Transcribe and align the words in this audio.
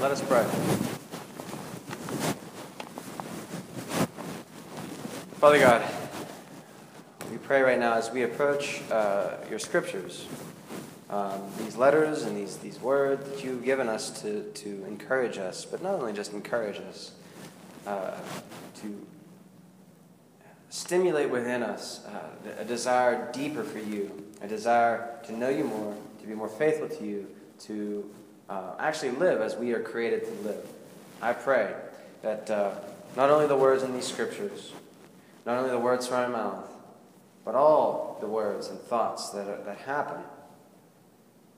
Let 0.00 0.12
us 0.12 0.22
pray. 0.22 0.44
Father 5.38 5.58
God, 5.58 5.84
we 7.30 7.36
pray 7.36 7.60
right 7.60 7.78
now 7.78 7.92
as 7.92 8.10
we 8.10 8.22
approach 8.22 8.80
uh, 8.90 9.32
your 9.50 9.58
scriptures, 9.58 10.26
um, 11.10 11.42
these 11.58 11.76
letters 11.76 12.22
and 12.22 12.34
these, 12.34 12.56
these 12.56 12.80
words 12.80 13.28
that 13.28 13.44
you've 13.44 13.62
given 13.62 13.88
us 13.90 14.22
to, 14.22 14.44
to 14.52 14.86
encourage 14.86 15.36
us, 15.36 15.66
but 15.66 15.82
not 15.82 15.96
only 15.96 16.14
just 16.14 16.32
encourage 16.32 16.78
us, 16.78 17.12
uh, 17.86 18.12
to 18.76 19.06
stimulate 20.70 21.28
within 21.28 21.62
us 21.62 22.06
uh, 22.06 22.52
a 22.58 22.64
desire 22.64 23.30
deeper 23.32 23.62
for 23.62 23.80
you, 23.80 24.10
a 24.40 24.48
desire 24.48 25.20
to 25.26 25.36
know 25.36 25.50
you 25.50 25.64
more, 25.64 25.94
to 26.22 26.26
be 26.26 26.34
more 26.34 26.48
faithful 26.48 26.88
to 26.88 27.04
you, 27.04 27.26
to 27.58 28.10
uh, 28.50 28.74
actually 28.78 29.12
live 29.12 29.40
as 29.40 29.56
we 29.56 29.72
are 29.72 29.80
created 29.80 30.24
to 30.24 30.48
live. 30.48 30.66
I 31.22 31.32
pray 31.32 31.72
that 32.22 32.50
uh, 32.50 32.72
not 33.16 33.30
only 33.30 33.46
the 33.46 33.56
words 33.56 33.82
in 33.82 33.94
these 33.94 34.06
scriptures, 34.06 34.72
not 35.46 35.56
only 35.56 35.70
the 35.70 35.78
words 35.78 36.06
from 36.06 36.16
our 36.16 36.28
mouth, 36.28 36.70
but 37.44 37.54
all 37.54 38.18
the 38.20 38.26
words 38.26 38.68
and 38.68 38.78
thoughts 38.78 39.30
that, 39.30 39.48
are, 39.48 39.62
that 39.64 39.78
happen 39.78 40.22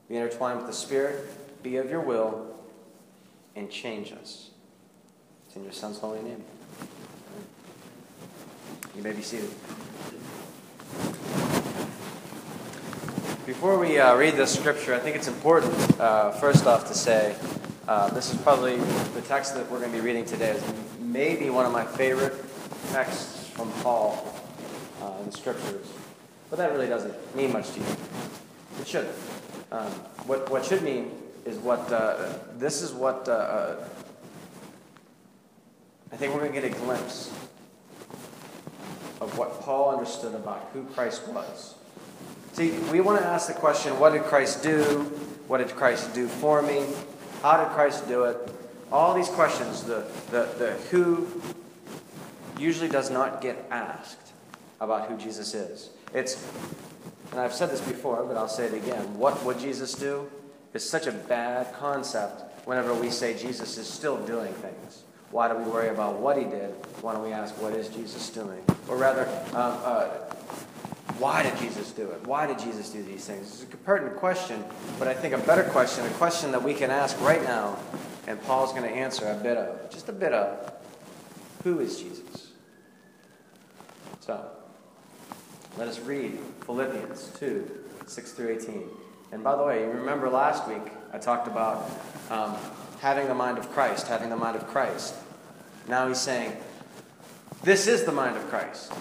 be 0.08 0.16
intertwined 0.16 0.58
with 0.58 0.66
the 0.66 0.72
Spirit, 0.74 1.62
be 1.62 1.76
of 1.76 1.88
your 1.88 2.00
will, 2.00 2.54
and 3.56 3.70
change 3.70 4.12
us. 4.12 4.50
It's 5.46 5.56
in 5.56 5.64
your 5.64 5.72
Son's 5.72 5.98
holy 5.98 6.20
name. 6.20 6.44
You 8.94 9.02
may 9.02 9.12
be 9.12 9.22
seated. 9.22 9.48
Before 13.44 13.76
we 13.76 13.98
uh, 13.98 14.14
read 14.14 14.34
this 14.34 14.54
scripture, 14.56 14.94
I 14.94 15.00
think 15.00 15.16
it's 15.16 15.26
important, 15.26 15.74
uh, 15.98 16.30
first 16.30 16.64
off, 16.64 16.86
to 16.86 16.94
say 16.94 17.34
uh, 17.88 18.08
this 18.10 18.32
is 18.32 18.40
probably 18.40 18.76
the 18.76 19.20
text 19.22 19.56
that 19.56 19.68
we're 19.68 19.80
going 19.80 19.90
to 19.90 19.98
be 19.98 20.00
reading 20.00 20.24
today 20.24 20.50
is 20.50 20.62
maybe 21.00 21.50
one 21.50 21.66
of 21.66 21.72
my 21.72 21.84
favorite 21.84 22.34
texts 22.92 23.48
from 23.48 23.72
Paul 23.82 24.32
uh, 25.02 25.14
in 25.18 25.26
the 25.26 25.32
scriptures. 25.32 25.84
But 26.50 26.60
that 26.60 26.70
really 26.70 26.86
doesn't 26.86 27.34
mean 27.34 27.52
much 27.52 27.72
to 27.72 27.80
you. 27.80 27.86
It 28.80 28.86
shouldn't. 28.86 29.16
Um, 29.72 29.90
what, 30.26 30.48
what 30.48 30.64
should 30.64 30.82
mean 30.82 31.10
is 31.44 31.56
what 31.56 31.92
uh, 31.92 32.34
this 32.58 32.80
is 32.80 32.92
what 32.92 33.28
uh, 33.28 33.74
I 36.12 36.16
think 36.16 36.32
we're 36.32 36.42
going 36.42 36.52
to 36.52 36.60
get 36.60 36.70
a 36.70 36.78
glimpse 36.78 37.32
of 39.20 39.36
what 39.36 39.60
Paul 39.62 39.90
understood 39.90 40.36
about 40.36 40.70
who 40.72 40.84
Christ 40.84 41.26
was. 41.26 41.74
See, 42.52 42.70
we 42.92 43.00
want 43.00 43.18
to 43.18 43.26
ask 43.26 43.48
the 43.48 43.54
question 43.54 43.98
what 43.98 44.12
did 44.12 44.22
Christ 44.24 44.62
do? 44.62 45.10
What 45.48 45.58
did 45.58 45.74
Christ 45.74 46.14
do 46.14 46.28
for 46.28 46.62
me? 46.62 46.84
How 47.42 47.62
did 47.62 47.72
Christ 47.72 48.06
do 48.06 48.24
it? 48.24 48.36
All 48.92 49.14
these 49.14 49.28
questions, 49.28 49.84
the, 49.84 50.04
the, 50.30 50.48
the 50.58 50.72
who 50.90 51.26
usually 52.58 52.88
does 52.88 53.10
not 53.10 53.40
get 53.40 53.66
asked 53.70 54.32
about 54.80 55.08
who 55.08 55.16
Jesus 55.16 55.54
is. 55.54 55.90
It's, 56.12 56.46
and 57.30 57.40
I've 57.40 57.54
said 57.54 57.70
this 57.70 57.80
before, 57.80 58.22
but 58.24 58.36
I'll 58.36 58.48
say 58.48 58.66
it 58.66 58.74
again. 58.74 59.18
What 59.18 59.42
would 59.44 59.58
Jesus 59.58 59.94
do? 59.94 60.30
Is 60.74 60.88
such 60.88 61.06
a 61.06 61.12
bad 61.12 61.72
concept 61.74 62.66
whenever 62.66 62.94
we 62.94 63.10
say 63.10 63.36
Jesus 63.36 63.78
is 63.78 63.88
still 63.88 64.18
doing 64.26 64.52
things. 64.54 65.04
Why 65.30 65.48
do 65.48 65.56
we 65.56 65.64
worry 65.64 65.88
about 65.88 66.18
what 66.18 66.36
he 66.36 66.44
did? 66.44 66.70
Why 67.00 67.14
don't 67.14 67.24
we 67.24 67.32
ask, 67.32 67.60
what 67.60 67.72
is 67.72 67.88
Jesus 67.88 68.28
doing? 68.28 68.62
Or 68.88 68.96
rather, 68.96 69.26
uh, 69.54 69.56
uh, 69.56 70.34
why 71.22 71.44
did 71.44 71.56
Jesus 71.58 71.92
do 71.92 72.10
it? 72.10 72.26
Why 72.26 72.48
did 72.48 72.58
Jesus 72.58 72.90
do 72.90 73.00
these 73.00 73.24
things? 73.24 73.62
It's 73.62 73.72
a 73.72 73.76
pertinent 73.76 74.16
question, 74.16 74.64
but 74.98 75.06
I 75.06 75.14
think 75.14 75.34
a 75.34 75.38
better 75.38 75.62
question, 75.62 76.04
a 76.04 76.10
question 76.14 76.50
that 76.50 76.64
we 76.64 76.74
can 76.74 76.90
ask 76.90 77.18
right 77.20 77.44
now, 77.44 77.78
and 78.26 78.42
Paul's 78.42 78.72
going 78.72 78.82
to 78.82 78.90
answer 78.90 79.28
a 79.28 79.36
bit 79.36 79.56
of, 79.56 79.88
just 79.88 80.08
a 80.08 80.12
bit 80.12 80.32
of, 80.32 80.72
who 81.62 81.78
is 81.78 82.02
Jesus? 82.02 82.50
So, 84.18 84.50
let 85.78 85.86
us 85.86 86.00
read 86.00 86.40
Philippians 86.66 87.30
2 87.38 87.70
6 88.04 88.32
through 88.32 88.56
18. 88.56 88.82
And 89.30 89.44
by 89.44 89.54
the 89.54 89.62
way, 89.62 89.82
you 89.82 89.90
remember 89.90 90.28
last 90.28 90.66
week 90.66 90.92
I 91.12 91.18
talked 91.18 91.46
about 91.46 91.88
um, 92.30 92.56
having 93.00 93.28
the 93.28 93.34
mind 93.34 93.58
of 93.58 93.70
Christ, 93.70 94.08
having 94.08 94.28
the 94.28 94.36
mind 94.36 94.56
of 94.56 94.66
Christ. 94.66 95.14
Now 95.86 96.08
he's 96.08 96.20
saying, 96.20 96.56
This 97.62 97.86
is 97.86 98.02
the 98.02 98.12
mind 98.12 98.36
of 98.36 98.48
Christ. 98.48 98.92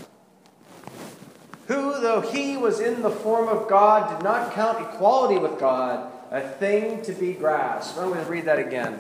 Who, 1.72 2.02
though 2.02 2.20
he 2.20 2.58
was 2.58 2.82
in 2.82 3.02
the 3.02 3.10
form 3.10 3.48
of 3.48 3.70
God, 3.70 4.14
did 4.14 4.26
not 4.26 4.52
count 4.52 4.82
equality 4.82 5.38
with 5.38 5.58
God 5.58 6.12
a 6.30 6.42
thing 6.42 7.02
to 7.04 7.14
be 7.14 7.32
grasped. 7.32 7.98
I'm 7.98 8.10
going 8.10 8.26
to 8.26 8.30
read 8.30 8.44
that 8.44 8.60
again. 8.60 9.00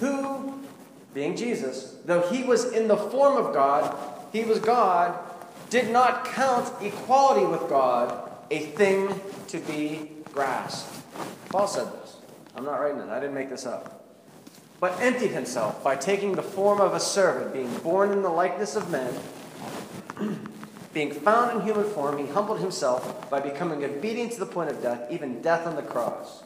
Who, 0.00 0.60
being 1.14 1.34
Jesus, 1.34 1.96
though 2.04 2.20
he 2.20 2.44
was 2.44 2.70
in 2.72 2.86
the 2.86 2.98
form 2.98 3.38
of 3.38 3.54
God, 3.54 3.96
he 4.30 4.44
was 4.44 4.58
God, 4.58 5.18
did 5.70 5.90
not 5.90 6.26
count 6.26 6.70
equality 6.82 7.46
with 7.46 7.66
God 7.66 8.30
a 8.50 8.66
thing 8.66 9.18
to 9.48 9.58
be 9.60 10.10
grasped. 10.34 11.02
Paul 11.48 11.66
said 11.66 11.86
this. 11.94 12.16
I'm 12.54 12.66
not 12.66 12.78
writing 12.78 13.00
it, 13.00 13.08
I 13.08 13.20
didn't 13.20 13.34
make 13.34 13.48
this 13.48 13.64
up 13.64 14.00
but 14.80 15.00
emptied 15.00 15.30
himself 15.30 15.82
by 15.84 15.94
taking 15.94 16.32
the 16.32 16.42
form 16.42 16.80
of 16.80 16.92
a 16.92 16.98
servant, 16.98 17.52
being 17.52 17.72
born 17.78 18.10
in 18.10 18.20
the 18.20 18.28
likeness 18.28 18.74
of 18.74 18.90
men. 18.90 19.14
Being 20.92 21.10
found 21.10 21.58
in 21.58 21.66
human 21.66 21.84
form, 21.84 22.18
he 22.18 22.26
humbled 22.26 22.60
himself 22.60 23.30
by 23.30 23.40
becoming 23.40 23.84
obedient 23.84 24.32
to 24.32 24.40
the 24.40 24.46
point 24.46 24.70
of 24.70 24.82
death, 24.82 25.10
even 25.10 25.40
death 25.40 25.66
on 25.66 25.76
the 25.76 25.82
cross. 25.82 26.42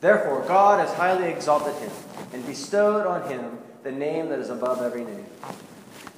Therefore, 0.00 0.42
God 0.46 0.80
has 0.80 0.92
highly 0.94 1.28
exalted 1.28 1.74
him 1.76 1.90
and 2.32 2.44
bestowed 2.46 3.06
on 3.06 3.30
him 3.30 3.58
the 3.82 3.92
name 3.92 4.28
that 4.28 4.38
is 4.38 4.50
above 4.50 4.82
every 4.82 5.04
name. 5.04 5.26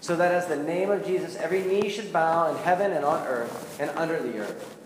So 0.00 0.16
that 0.16 0.32
as 0.32 0.46
the 0.46 0.56
name 0.56 0.90
of 0.90 1.04
Jesus, 1.04 1.36
every 1.36 1.62
knee 1.62 1.90
should 1.90 2.12
bow 2.12 2.50
in 2.50 2.56
heaven 2.62 2.92
and 2.92 3.04
on 3.04 3.26
earth 3.26 3.78
and 3.78 3.90
under 3.90 4.20
the 4.20 4.38
earth, 4.38 4.76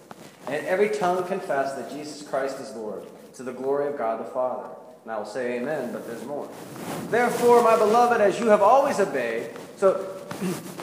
and 0.49 0.67
every 0.67 0.89
tongue 0.89 1.25
confess 1.27 1.75
that 1.75 1.91
Jesus 1.91 2.27
Christ 2.29 2.59
is 2.59 2.73
Lord, 2.73 3.05
to 3.35 3.43
the 3.43 3.53
glory 3.53 3.87
of 3.87 3.97
God 3.97 4.19
the 4.19 4.25
Father. 4.25 4.69
And 5.05 5.13
I 5.13 5.19
will 5.19 5.27
say 5.27 5.59
amen, 5.59 5.93
but 5.93 6.07
there's 6.07 6.25
more. 6.25 6.49
Therefore, 7.09 7.63
my 7.63 7.77
beloved, 7.77 8.21
as 8.21 8.39
you 8.39 8.49
have 8.49 8.63
always 8.63 9.01
obeyed. 9.01 9.51
So, 9.77 10.17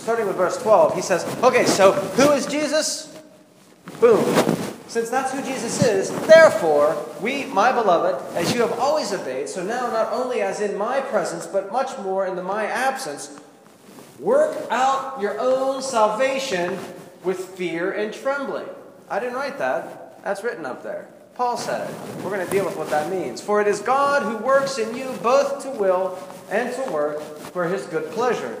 starting 0.00 0.26
with 0.26 0.36
verse 0.36 0.56
12, 0.56 0.94
he 0.94 1.02
says, 1.02 1.24
okay, 1.42 1.66
so 1.66 1.92
who 1.92 2.32
is 2.32 2.46
Jesus? 2.46 3.16
Boom. 4.00 4.24
Since 4.88 5.10
that's 5.10 5.32
who 5.32 5.42
Jesus 5.42 5.84
is, 5.84 6.10
therefore, 6.26 6.96
we, 7.20 7.44
my 7.44 7.70
beloved, 7.70 8.34
as 8.34 8.52
you 8.54 8.60
have 8.62 8.72
always 8.78 9.12
obeyed, 9.12 9.48
so 9.48 9.62
now 9.62 9.88
not 9.88 10.12
only 10.12 10.40
as 10.40 10.60
in 10.60 10.76
my 10.76 11.00
presence, 11.00 11.46
but 11.46 11.70
much 11.70 11.96
more 11.98 12.26
in 12.26 12.34
the 12.34 12.42
my 12.42 12.64
absence, 12.64 13.38
work 14.18 14.56
out 14.70 15.20
your 15.20 15.38
own 15.38 15.82
salvation 15.82 16.78
with 17.22 17.38
fear 17.38 17.92
and 17.92 18.12
trembling. 18.12 18.66
I 19.08 19.20
didn't 19.20 19.34
write 19.34 19.58
that. 19.58 20.24
That's 20.24 20.42
written 20.42 20.66
up 20.66 20.82
there. 20.82 21.08
Paul 21.34 21.56
said 21.56 21.88
it. 21.88 21.96
We're 22.24 22.30
going 22.30 22.44
to 22.44 22.50
deal 22.50 22.64
with 22.64 22.76
what 22.76 22.90
that 22.90 23.10
means. 23.10 23.40
For 23.40 23.60
it 23.60 23.68
is 23.68 23.80
God 23.80 24.22
who 24.22 24.44
works 24.44 24.78
in 24.78 24.96
you 24.96 25.10
both 25.22 25.62
to 25.62 25.70
will 25.70 26.18
and 26.50 26.74
to 26.74 26.90
work 26.90 27.20
for 27.20 27.66
his 27.68 27.86
good 27.86 28.10
pleasure. 28.10 28.60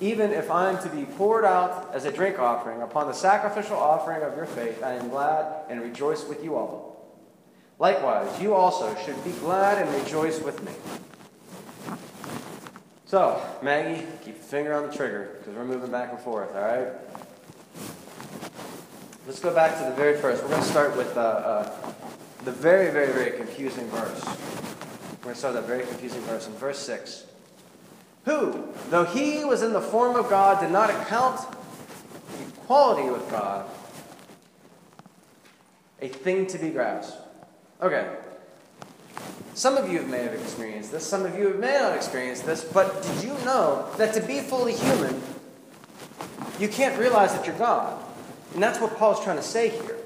Even 0.00 0.32
if 0.32 0.50
I 0.50 0.70
am 0.70 0.82
to 0.82 0.88
be 0.88 1.04
poured 1.04 1.44
out 1.44 1.90
as 1.92 2.04
a 2.04 2.12
drink 2.12 2.38
offering 2.38 2.82
upon 2.82 3.08
the 3.08 3.12
sacrificial 3.12 3.76
offering 3.76 4.22
of 4.22 4.36
your 4.36 4.46
faith, 4.46 4.82
I 4.82 4.92
am 4.94 5.08
glad 5.08 5.64
and 5.68 5.80
rejoice 5.80 6.24
with 6.24 6.44
you 6.44 6.54
all. 6.54 6.88
Likewise, 7.80 8.40
you 8.40 8.54
also 8.54 8.94
should 9.04 9.22
be 9.24 9.32
glad 9.32 9.84
and 9.84 10.02
rejoice 10.02 10.40
with 10.40 10.62
me. 10.62 10.72
So, 13.06 13.42
Maggie, 13.62 14.04
keep 14.24 14.34
your 14.34 14.44
finger 14.44 14.74
on 14.74 14.88
the 14.88 14.94
trigger 14.94 15.36
because 15.38 15.54
we're 15.54 15.64
moving 15.64 15.90
back 15.90 16.10
and 16.10 16.20
forth, 16.20 16.54
all 16.54 16.62
right? 16.62 16.88
Let's 19.26 19.40
go 19.40 19.54
back 19.54 19.78
to 19.78 19.84
the 19.84 19.92
very 19.92 20.16
first. 20.18 20.42
We're 20.42 20.50
going 20.50 20.62
to 20.62 20.68
start 20.68 20.96
with 20.96 21.16
uh, 21.16 21.20
uh, 21.20 21.92
the 22.44 22.52
very, 22.52 22.90
very, 22.90 23.12
very 23.12 23.36
confusing 23.36 23.86
verse. 23.88 24.24
We're 24.24 25.22
going 25.22 25.34
to 25.34 25.38
start 25.38 25.54
with 25.54 25.62
that 25.64 25.68
very 25.68 25.86
confusing 25.86 26.20
verse 26.22 26.46
in 26.46 26.52
verse 26.54 26.78
6. 26.78 27.24
Who, 28.28 28.68
though 28.90 29.06
he 29.06 29.42
was 29.42 29.62
in 29.62 29.72
the 29.72 29.80
form 29.80 30.14
of 30.14 30.28
God, 30.28 30.60
did 30.60 30.70
not 30.70 30.90
account 30.90 31.40
equality 32.58 33.08
with 33.08 33.30
God 33.30 33.66
a 36.02 36.08
thing 36.08 36.46
to 36.48 36.58
be 36.58 36.68
grasped. 36.68 37.16
Okay. 37.80 38.06
Some 39.54 39.78
of 39.78 39.90
you 39.90 40.02
may 40.02 40.24
have 40.24 40.34
experienced 40.34 40.92
this, 40.92 41.06
some 41.06 41.24
of 41.24 41.38
you 41.38 41.54
may 41.54 41.72
not 41.72 41.96
experience 41.96 42.42
this, 42.42 42.62
but 42.64 43.02
did 43.02 43.24
you 43.24 43.32
know 43.46 43.88
that 43.96 44.12
to 44.12 44.20
be 44.20 44.40
fully 44.40 44.74
human, 44.74 45.22
you 46.60 46.68
can't 46.68 46.98
realize 46.98 47.32
that 47.32 47.46
you're 47.46 47.56
God? 47.56 47.98
And 48.52 48.62
that's 48.62 48.78
what 48.78 48.94
Paul's 48.98 49.24
trying 49.24 49.38
to 49.38 49.42
say 49.42 49.70
here. 49.70 49.96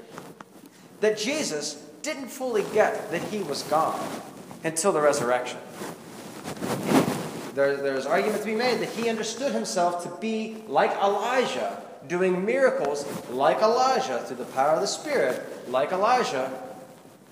That 1.01 1.17
Jesus 1.17 1.73
didn't 2.01 2.29
fully 2.29 2.63
get 2.73 3.11
that 3.11 3.21
he 3.23 3.39
was 3.43 3.63
God 3.63 3.99
until 4.63 4.93
the 4.93 5.01
resurrection. 5.01 5.59
There, 7.53 7.77
there's 7.77 8.05
argument 8.05 8.41
to 8.41 8.45
be 8.45 8.55
made 8.55 8.79
that 8.79 8.89
he 8.89 9.09
understood 9.09 9.51
himself 9.51 10.03
to 10.03 10.21
be 10.21 10.63
like 10.67 10.91
Elijah, 10.91 11.81
doing 12.07 12.45
miracles 12.45 13.05
like 13.29 13.61
Elijah 13.61 14.23
through 14.25 14.37
the 14.37 14.45
power 14.45 14.71
of 14.71 14.81
the 14.81 14.87
Spirit, 14.87 15.69
like 15.69 15.91
Elijah, 15.91 16.51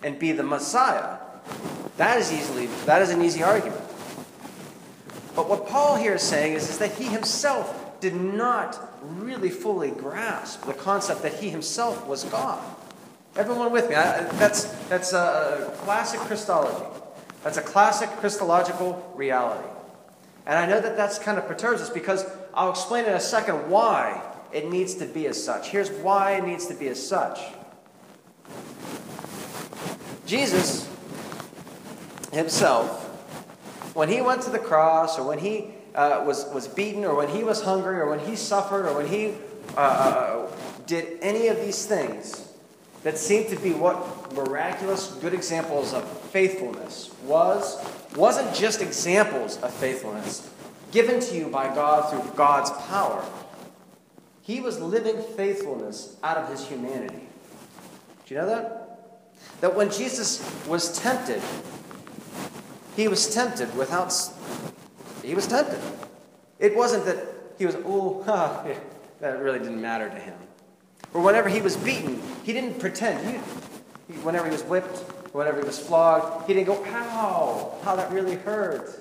and 0.03 0.19
be 0.19 0.31
the 0.31 0.43
Messiah. 0.43 1.17
That 1.97 2.19
is 2.19 2.31
easily 2.31 2.67
that 2.85 3.01
is 3.01 3.09
an 3.09 3.21
easy 3.21 3.43
argument. 3.43 3.81
But 5.35 5.49
what 5.49 5.67
Paul 5.67 5.95
here 5.95 6.15
is 6.15 6.21
saying 6.21 6.53
is, 6.53 6.69
is 6.69 6.77
that 6.79 6.93
he 6.93 7.05
himself 7.05 7.99
did 8.01 8.15
not 8.15 8.79
really 9.03 9.49
fully 9.49 9.91
grasp 9.91 10.65
the 10.65 10.73
concept 10.73 11.21
that 11.21 11.35
he 11.35 11.49
himself 11.49 12.05
was 12.05 12.25
God. 12.25 12.61
Everyone 13.35 13.71
with 13.71 13.89
me? 13.89 13.95
I, 13.95 14.23
that's, 14.33 14.65
that's 14.89 15.13
a 15.13 15.73
classic 15.83 16.19
Christology. 16.21 16.85
That's 17.43 17.57
a 17.57 17.61
classic 17.61 18.09
Christological 18.09 19.13
reality. 19.15 19.67
And 20.51 20.59
I 20.59 20.65
know 20.65 20.81
that 20.81 20.97
that's 20.97 21.17
kind 21.17 21.37
of 21.37 21.47
perturbs 21.47 21.81
us 21.81 21.89
because 21.89 22.25
I'll 22.53 22.71
explain 22.71 23.05
in 23.05 23.13
a 23.13 23.21
second 23.21 23.69
why 23.69 24.21
it 24.51 24.69
needs 24.69 24.95
to 24.95 25.05
be 25.05 25.25
as 25.27 25.41
such. 25.41 25.69
Here's 25.69 25.89
why 25.89 26.33
it 26.33 26.43
needs 26.45 26.65
to 26.65 26.73
be 26.73 26.89
as 26.89 27.01
such. 27.01 27.39
Jesus 30.25 30.89
himself, 32.33 33.05
when 33.95 34.09
he 34.09 34.19
went 34.19 34.41
to 34.41 34.49
the 34.49 34.59
cross, 34.59 35.17
or 35.17 35.25
when 35.25 35.39
he 35.39 35.69
uh, 35.95 36.21
was, 36.27 36.45
was 36.53 36.67
beaten, 36.67 37.05
or 37.05 37.15
when 37.15 37.29
he 37.29 37.45
was 37.45 37.61
hungry, 37.61 37.95
or 37.95 38.09
when 38.09 38.19
he 38.19 38.35
suffered, 38.35 38.85
or 38.85 38.97
when 38.97 39.07
he 39.07 39.35
uh, 39.77 39.79
uh 39.79 40.51
did 40.85 41.17
any 41.21 41.47
of 41.47 41.61
these 41.61 41.85
things 41.85 42.50
that 43.03 43.17
seemed 43.17 43.49
to 43.49 43.55
be 43.55 43.71
what 43.71 44.33
miraculous 44.33 45.07
good 45.21 45.33
examples 45.33 45.93
of 45.93 46.07
faithfulness 46.29 47.13
was, 47.25 47.83
wasn't 48.15 48.53
just 48.55 48.81
examples 48.81 49.57
of 49.61 49.73
faithfulness 49.73 50.49
given 50.91 51.19
to 51.19 51.35
you 51.35 51.47
by 51.47 51.73
God 51.73 52.09
through 52.09 52.31
God's 52.35 52.69
power. 52.87 53.25
He 54.41 54.59
was 54.59 54.79
living 54.79 55.21
faithfulness 55.35 56.17
out 56.23 56.37
of 56.37 56.49
his 56.49 56.67
humanity. 56.67 57.27
Do 58.25 58.35
you 58.35 58.41
know 58.41 58.47
that? 58.47 59.09
That 59.61 59.75
when 59.75 59.89
Jesus 59.89 60.43
was 60.67 60.97
tempted, 60.99 61.41
he 62.95 63.07
was 63.07 63.33
tempted 63.33 63.75
without. 63.75 64.13
He 65.23 65.33
was 65.33 65.47
tempted. 65.47 65.79
It 66.59 66.75
wasn't 66.75 67.05
that 67.05 67.25
he 67.57 67.65
was, 67.65 67.75
oh, 67.85 68.23
that 69.19 69.39
really 69.39 69.59
didn't 69.59 69.81
matter 69.81 70.09
to 70.09 70.15
him. 70.15 70.33
Or 71.13 71.21
whenever 71.21 71.49
he 71.49 71.61
was 71.61 71.75
beaten, 71.75 72.21
he 72.43 72.53
didn't 72.53 72.79
pretend. 72.79 73.27
He, 73.27 74.13
he, 74.13 74.19
whenever 74.19 74.45
he 74.45 74.51
was 74.51 74.63
whipped, 74.63 75.03
or 75.33 75.39
whenever 75.39 75.59
he 75.59 75.65
was 75.65 75.77
flogged, 75.77 76.47
he 76.47 76.53
didn't 76.53 76.67
go, 76.67 76.83
ow, 76.85 77.77
how 77.83 77.95
that 77.95 78.11
really 78.11 78.35
hurt. 78.35 78.97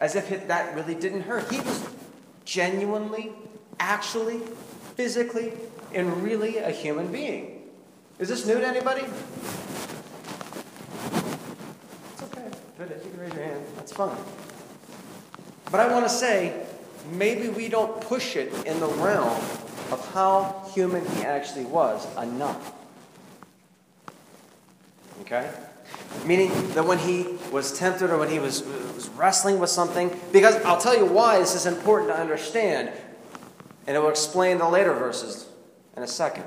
As 0.00 0.14
if 0.14 0.30
it, 0.30 0.48
that 0.48 0.74
really 0.74 0.94
didn't 0.94 1.22
hurt. 1.22 1.50
He 1.50 1.60
was 1.60 1.88
genuinely, 2.44 3.32
actually, 3.80 4.40
physically, 4.96 5.52
and 5.94 6.22
really 6.22 6.58
a 6.58 6.70
human 6.70 7.10
being. 7.10 7.62
Is 8.18 8.28
this 8.28 8.46
new 8.46 8.58
to 8.60 8.66
anybody? 8.66 9.02
It's 12.12 12.22
okay. 12.22 12.44
You 12.78 12.86
can 12.86 13.20
raise 13.20 13.34
your 13.34 13.44
hand. 13.44 13.64
That's 13.76 13.92
fine. 13.92 14.16
But 15.70 15.80
I 15.80 15.90
want 15.90 16.04
to 16.04 16.10
say, 16.10 16.66
maybe 17.12 17.48
we 17.48 17.68
don't 17.68 18.00
push 18.02 18.36
it 18.36 18.52
in 18.66 18.78
the 18.80 18.86
realm 18.86 19.40
of 19.90 20.12
how 20.12 20.64
human 20.74 21.04
he 21.06 21.22
actually 21.22 21.64
was 21.64 22.06
enough. 22.16 22.72
Okay? 25.22 25.50
Meaning 26.24 26.50
that 26.74 26.84
when 26.84 26.98
he 26.98 27.26
was 27.52 27.76
tempted 27.78 28.10
or 28.10 28.18
when 28.18 28.30
he 28.30 28.38
was, 28.38 28.62
was 28.94 29.08
wrestling 29.10 29.58
with 29.58 29.70
something, 29.70 30.10
because 30.32 30.56
I'll 30.64 30.80
tell 30.80 30.96
you 30.96 31.06
why 31.06 31.38
this 31.38 31.54
is 31.54 31.66
important 31.66 32.10
to 32.10 32.18
understand, 32.18 32.90
and 33.86 33.96
it 33.96 34.00
will 34.00 34.10
explain 34.10 34.58
the 34.58 34.68
later 34.68 34.94
verses 34.94 35.46
in 35.96 36.02
a 36.02 36.06
second. 36.08 36.44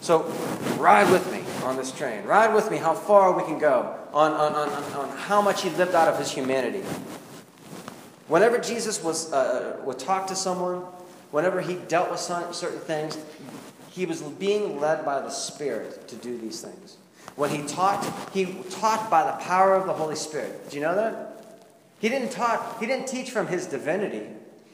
So, 0.00 0.22
ride 0.78 1.10
with 1.12 1.30
me 1.30 1.44
on 1.64 1.76
this 1.76 1.92
train. 1.92 2.24
Ride 2.24 2.52
with 2.52 2.70
me 2.72 2.76
how 2.76 2.92
far 2.92 3.36
we 3.36 3.44
can 3.44 3.58
go 3.58 3.96
on, 4.12 4.32
on, 4.32 4.52
on, 4.52 4.68
on 4.94 5.16
how 5.16 5.40
much 5.40 5.62
he 5.62 5.70
lived 5.70 5.94
out 5.94 6.08
of 6.08 6.18
his 6.18 6.30
humanity. 6.30 6.82
Whenever 8.26 8.58
Jesus 8.58 9.02
was, 9.02 9.32
uh, 9.32 9.80
would 9.84 10.00
talk 10.00 10.26
to 10.26 10.34
someone, 10.34 10.84
whenever 11.32 11.60
he 11.60 11.74
dealt 11.74 12.10
with 12.10 12.20
certain 12.20 12.78
things, 12.80 13.18
he 13.90 14.06
was 14.06 14.22
being 14.22 14.80
led 14.80 15.04
by 15.04 15.20
the 15.20 15.30
Spirit 15.30 16.06
to 16.08 16.16
do 16.16 16.38
these 16.38 16.60
things. 16.60 16.96
When 17.34 17.50
he 17.50 17.66
taught, 17.66 18.04
he 18.32 18.62
taught 18.70 19.10
by 19.10 19.24
the 19.24 19.32
power 19.44 19.74
of 19.74 19.86
the 19.86 19.92
Holy 19.92 20.16
Spirit. 20.16 20.70
Do 20.70 20.76
you 20.76 20.82
know 20.82 20.94
that? 20.94 21.64
He 21.98 22.08
didn't 22.08 22.30
taught, 22.30 22.78
he 22.78 22.86
didn't 22.86 23.06
teach 23.06 23.30
from 23.30 23.48
his 23.48 23.66
divinity. 23.66 24.28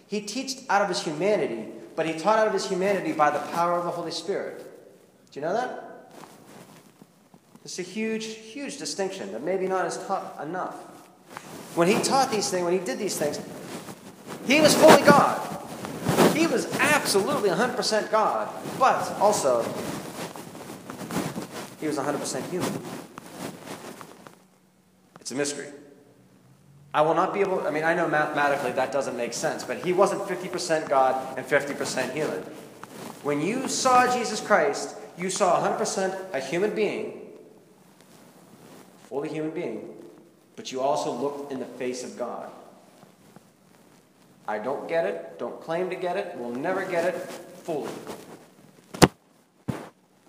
He 0.07 0.23
taught 0.23 0.63
out 0.69 0.83
of 0.83 0.89
his 0.89 1.03
humanity, 1.03 1.67
but 1.95 2.07
he 2.07 2.19
taught 2.19 2.39
out 2.39 2.47
of 2.47 2.53
his 2.53 2.69
humanity 2.69 3.13
by 3.13 3.31
the 3.31 3.41
power 3.53 3.73
of 3.73 3.85
the 3.85 3.91
Holy 3.91 4.11
Spirit. 4.11 4.65
Do 5.31 5.41
you 5.41 5.47
know 5.47 5.53
that? 5.53 6.11
It's 7.65 7.79
a 7.79 7.83
huge, 7.83 8.25
huge 8.25 8.79
distinction 8.79 9.33
that 9.33 9.43
maybe 9.43 9.69
not 9.69 9.85
as 9.85 10.05
taught 10.07 10.41
enough. 10.43 10.75
When 11.75 11.87
he 11.87 12.01
taught 12.03 12.31
these 12.31 12.51
things, 12.51 12.65
when 12.65 12.73
he 12.73 12.85
did 12.85 12.99
these 12.99 13.19
things, 13.19 13.39
he 14.47 14.61
was 14.61 14.75
fully 14.75 15.03
God. 15.03 15.58
He 16.39 16.47
was 16.47 16.73
absolutely 16.79 17.51
100% 17.51 18.13
God, 18.13 18.49
but 18.79 19.11
also 19.19 19.63
he 21.81 21.89
was 21.89 21.99
100% 21.99 22.49
human. 22.49 22.73
It's 25.19 25.33
a 25.33 25.35
mystery. 25.35 25.67
I 26.95 27.03
will 27.03 27.15
not 27.15 27.35
be 27.35 27.41
able, 27.41 27.67
I 27.67 27.73
mean, 27.73 27.83
I 27.83 27.93
know 27.93 28.07
mathematically 28.07 28.71
that 28.73 28.93
doesn't 28.93 29.17
make 29.17 29.33
sense, 29.33 29.65
but 29.65 29.79
he 29.79 29.93
wasn't 29.93 30.23
50% 30.23 30.89
God 30.89 31.37
and 31.37 31.45
50% 31.45 32.13
human. 32.13 32.43
When 33.25 33.41
you 33.41 33.67
saw 33.67 34.07
Jesus 34.15 34.41
Christ, 34.41 34.97
you 35.19 35.31
saw 35.31 35.61
100% 35.61 36.35
a 36.35 36.39
human 36.39 36.73
being, 36.73 37.21
fully 39.09 39.29
human 39.29 39.51
being, 39.51 39.93
but 40.55 40.71
you 40.71 40.83
also 40.83 41.11
looked 41.11 41.51
in 41.51 41.59
the 41.59 41.67
face 41.67 42.05
of 42.05 42.17
God. 42.17 42.49
I 44.49 44.59
don't 44.59 44.89
get 44.89 45.05
it, 45.05 45.39
don't 45.39 45.61
claim 45.61 45.91
to 45.91 45.97
get 45.97 46.17
it, 46.17 46.35
will 46.39 46.51
never 46.51 46.83
get 46.87 47.05
it 47.05 47.15
fully. 47.15 47.93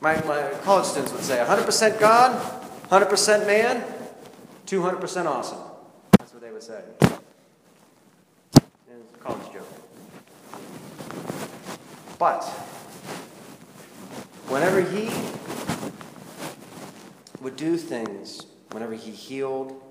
My, 0.01 0.21
my 0.25 0.51
college 0.63 0.85
students 0.85 1.13
would 1.13 1.23
say 1.23 1.37
100% 1.37 1.99
God, 2.01 2.37
100% 2.89 3.47
man, 3.47 3.81
200% 4.65 5.25
awesome. 5.25 5.59
That's 6.17 6.33
what 6.33 6.41
they 6.41 6.51
would 6.51 6.61
say. 6.61 6.81
It's 7.01 7.13
a 9.13 9.17
college 9.19 9.53
joke. 9.53 9.65
But, 12.19 12.43
whenever 14.49 14.81
he 14.81 15.09
would 17.41 17.55
do 17.55 17.77
things, 17.77 18.47
whenever 18.71 18.95
he 18.95 19.11
healed, 19.11 19.81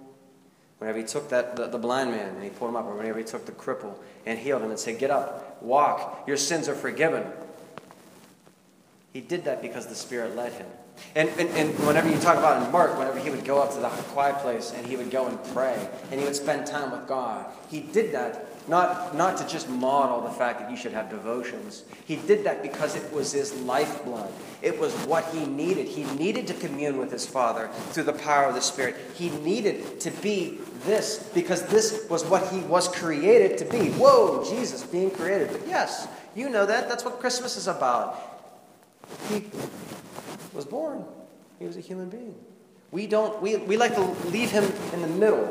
whenever 0.78 0.99
he 0.99 1.04
took 1.04 1.28
that 1.30 1.56
the, 1.56 1.66
the, 1.66 1.78
blind 1.78 2.11
man 2.11 2.35
and 2.35 2.42
he 2.42 2.50
pulled 2.50 2.70
him 2.70 2.76
up, 2.76 2.87
or 2.87 2.94
whenever 2.94 3.18
he 3.18 3.25
took 3.25 3.47
the 3.47 3.52
cripple 3.52 3.94
and 4.26 4.38
healed 4.38 4.62
him 4.62 4.70
and 4.70 4.78
said, 4.78 4.99
Get 4.99 5.11
up, 5.11 5.62
walk, 5.62 6.25
your 6.26 6.37
sins 6.37 6.68
are 6.68 6.75
forgiven. 6.75 7.25
He 9.12 9.20
did 9.20 9.44
that 9.44 9.62
because 9.62 9.87
the 9.87 9.94
Spirit 9.94 10.37
led 10.37 10.52
him. 10.52 10.66
And, 11.14 11.28
and, 11.30 11.49
and 11.50 11.87
whenever 11.87 12.08
you 12.08 12.18
talk 12.18 12.38
about 12.38 12.64
in 12.64 12.73
Mark, 12.73 12.99
whenever 12.99 13.18
he 13.18 13.30
would 13.30 13.44
go 13.44 13.62
up 13.62 13.73
to 13.75 13.80
the 13.80 13.88
quiet 13.88 14.37
place 14.38 14.73
and 14.76 14.87
he 14.87 14.97
would 14.97 15.11
go 15.11 15.26
and 15.26 15.42
pray 15.54 15.88
and 16.11 16.20
he 16.20 16.26
would 16.26 16.37
spend 16.37 16.66
time 16.66 16.90
with 16.90 17.06
God, 17.06 17.47
he 17.70 17.80
did 17.80 18.12
that 18.12 18.47
not, 18.68 19.16
not 19.16 19.37
to 19.38 19.46
just 19.46 19.68
model 19.68 20.20
the 20.20 20.30
fact 20.30 20.60
that 20.60 20.70
you 20.70 20.76
should 20.76 20.92
have 20.92 21.08
devotions. 21.08 21.84
He 22.04 22.16
did 22.16 22.44
that 22.44 22.62
because 22.62 22.96
it 22.96 23.12
was 23.12 23.32
his 23.32 23.54
lifeblood. 23.62 24.30
It 24.60 24.78
was 24.78 24.92
what 25.06 25.25
he 25.26 25.46
needed. 25.46 25.87
He 25.87 26.04
needed 26.16 26.46
to 26.48 26.54
commune 26.54 26.98
with 26.98 27.10
his 27.10 27.26
Father 27.26 27.68
through 27.90 28.04
the 28.04 28.12
power 28.12 28.44
of 28.44 28.54
the 28.54 28.60
Spirit. 28.60 28.96
He 29.14 29.30
needed 29.30 30.00
to 30.00 30.10
be 30.10 30.58
this 30.84 31.30
because 31.34 31.66
this 31.66 32.06
was 32.08 32.25
what 32.25 32.48
he 32.48 32.60
was 32.60 32.88
created 32.88 33.58
to 33.58 33.64
be. 33.64 33.90
Whoa, 33.90 34.44
Jesus 34.44 34.82
being 34.84 35.10
created. 35.10 35.50
But 35.50 35.66
yes, 35.66 36.06
you 36.34 36.48
know 36.48 36.66
that. 36.66 36.88
That's 36.88 37.04
what 37.04 37.20
Christmas 37.20 37.56
is 37.56 37.68
about. 37.68 38.18
He 39.28 39.44
was 40.52 40.64
born. 40.64 41.04
He 41.58 41.66
was 41.66 41.76
a 41.76 41.80
human 41.80 42.08
being. 42.08 42.34
We 42.90 43.06
don't, 43.06 43.40
we, 43.42 43.56
we 43.56 43.76
like 43.76 43.94
to 43.94 44.02
leave 44.28 44.50
him 44.50 44.64
in 44.92 45.02
the 45.02 45.08
middle, 45.08 45.46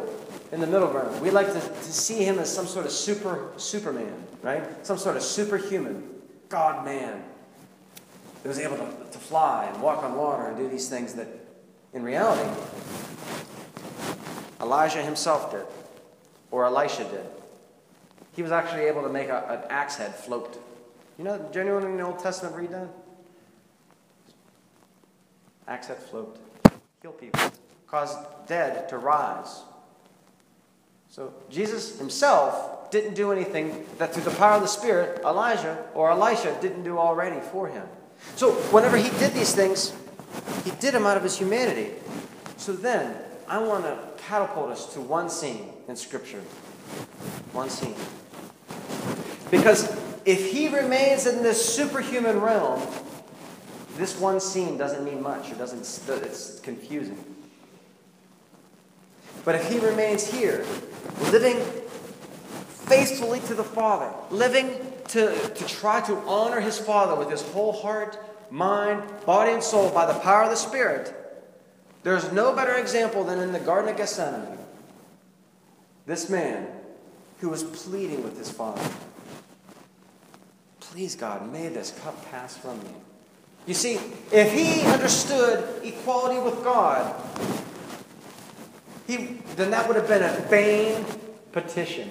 in 0.51 0.61
the 0.61 0.67
middle 0.67 0.87
ground. 0.87 1.21
We 1.21 1.29
like 1.29 1.47
to, 1.47 1.59
to 1.59 1.93
see 1.93 2.23
him 2.23 2.39
as 2.39 2.53
some 2.53 2.67
sort 2.67 2.85
of 2.85 2.91
super, 2.91 3.51
superman, 3.57 4.23
right? 4.41 4.85
Some 4.85 4.97
sort 4.97 5.17
of 5.17 5.23
superhuman, 5.23 6.03
God 6.49 6.85
man 6.85 7.23
that 8.43 8.49
was 8.49 8.59
able 8.59 8.77
to, 8.77 8.85
to 9.11 9.17
fly 9.17 9.65
and 9.65 9.81
walk 9.81 10.03
on 10.03 10.15
water 10.15 10.47
and 10.47 10.57
do 10.57 10.69
these 10.69 10.89
things 10.89 11.13
that, 11.15 11.27
in 11.93 12.03
reality, 12.03 12.49
Elijah 14.61 15.01
himself 15.01 15.51
did, 15.51 15.65
or 16.51 16.65
Elisha 16.65 17.03
did. 17.05 17.25
He 18.35 18.43
was 18.43 18.51
actually 18.51 18.83
able 18.83 19.01
to 19.01 19.09
make 19.09 19.29
a, 19.29 19.63
an 19.63 19.71
axe 19.71 19.95
head 19.95 20.15
float. 20.15 20.61
You 21.17 21.23
know, 21.25 21.49
anyone 21.55 21.83
in 21.83 21.97
the 21.97 22.03
Old 22.03 22.19
Testament 22.19 22.55
read 22.55 22.71
that? 22.71 22.87
Axe 25.67 25.87
head 25.87 25.97
float. 25.97 26.37
Heal 27.01 27.11
people. 27.11 27.41
Cause 27.87 28.15
dead 28.47 28.87
to 28.89 28.97
rise. 28.97 29.61
So 31.17 31.33
Jesus 31.50 31.97
himself 31.97 32.91
didn't 32.91 33.15
do 33.15 33.31
anything 33.31 33.88
that 33.97 34.13
through 34.13 34.21
the 34.21 34.38
power 34.38 34.53
of 34.53 34.62
the 34.62 34.67
Spirit, 34.67 35.19
Elijah 35.25 35.83
or 35.95 36.12
Elisha 36.12 36.55
didn't 36.62 36.83
do 36.83 37.00
already 37.00 37.41
for 37.41 37.67
him. 37.67 37.88
So 38.36 38.51
whenever 38.69 38.97
he 38.97 39.09
did 39.17 39.33
these 39.33 39.55
things, 39.55 39.95
he 40.63 40.69
did 40.79 40.93
them 40.93 41.07
out 41.07 41.17
of 41.17 41.24
his 41.24 41.36
humanity. 41.36 41.93
So 42.57 42.71
then, 42.71 43.15
I 43.47 43.57
want 43.57 43.86
to 43.86 43.97
catapult 44.25 44.69
us 44.69 44.93
to 44.93 45.01
one 45.01 45.27
scene 45.27 45.69
in 45.88 45.95
Scripture. 45.95 46.41
One 47.51 47.71
scene. 47.71 47.95
Because 49.50 49.91
if 50.24 50.51
he 50.51 50.67
remains 50.67 51.25
in 51.25 51.41
this 51.41 51.75
superhuman 51.75 52.41
realm, 52.41 52.79
this 53.95 54.19
one 54.19 54.39
scene 54.39 54.77
doesn't 54.77 55.03
mean 55.03 55.24
much. 55.24 55.50
It 55.50 55.57
doesn't, 55.57 55.79
it's 55.79 56.59
confusing. 56.59 57.17
But 59.47 59.55
if 59.55 59.69
he 59.69 59.79
remains 59.79 60.29
here, 60.29 60.65
living 61.31 61.55
faithfully 62.67 63.39
to 63.47 63.53
the 63.53 63.63
Father, 63.63 64.13
living 64.29 64.69
to, 65.07 65.33
to 65.51 65.65
try 65.65 66.01
to 66.01 66.17
honor 66.27 66.59
his 66.59 66.77
Father 66.77 67.15
with 67.15 67.31
his 67.31 67.43
whole 67.43 67.71
heart, 67.71 68.19
mind, 68.51 69.03
body, 69.25 69.53
and 69.53 69.63
soul 69.63 69.89
by 69.91 70.05
the 70.05 70.19
power 70.19 70.43
of 70.43 70.49
the 70.49 70.57
Spirit, 70.57 71.15
there's 72.03 72.29
no 72.33 72.53
better 72.53 72.73
example 72.73 73.23
than 73.23 73.39
in 73.39 73.53
the 73.53 73.59
Garden 73.61 73.89
of 73.89 73.95
Gethsemane. 73.95 74.57
This 76.05 76.29
man 76.29 76.67
who 77.39 77.47
was 77.47 77.63
pleading 77.63 78.23
with 78.23 78.37
his 78.37 78.51
Father. 78.51 78.83
Please, 80.81 81.15
God, 81.15 81.49
may 81.53 81.69
this 81.69 81.97
cup 82.03 82.29
pass 82.31 82.57
from 82.57 82.79
me. 82.79 82.91
You 83.65 83.75
see, 83.75 83.97
if 84.29 84.51
he 84.51 84.81
understood 84.87 85.85
equality 85.85 86.37
with 86.37 86.65
God, 86.65 87.15
he, 89.07 89.17
then 89.55 89.71
that 89.71 89.87
would 89.87 89.95
have 89.95 90.07
been 90.07 90.21
a 90.21 90.41
vain 90.49 91.05
petition. 91.51 92.09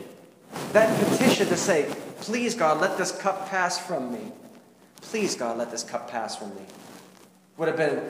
That 0.72 0.98
petition 1.10 1.46
to 1.48 1.56
say, 1.56 1.94
Please, 2.20 2.54
God, 2.54 2.80
let 2.80 2.96
this 2.96 3.12
cup 3.12 3.48
pass 3.50 3.78
from 3.78 4.12
me. 4.12 4.32
Please, 5.02 5.36
God, 5.36 5.58
let 5.58 5.70
this 5.70 5.84
cup 5.84 6.10
pass 6.10 6.34
from 6.34 6.48
me. 6.56 6.62
Would 7.58 7.68
have 7.68 7.76
been, 7.76 8.02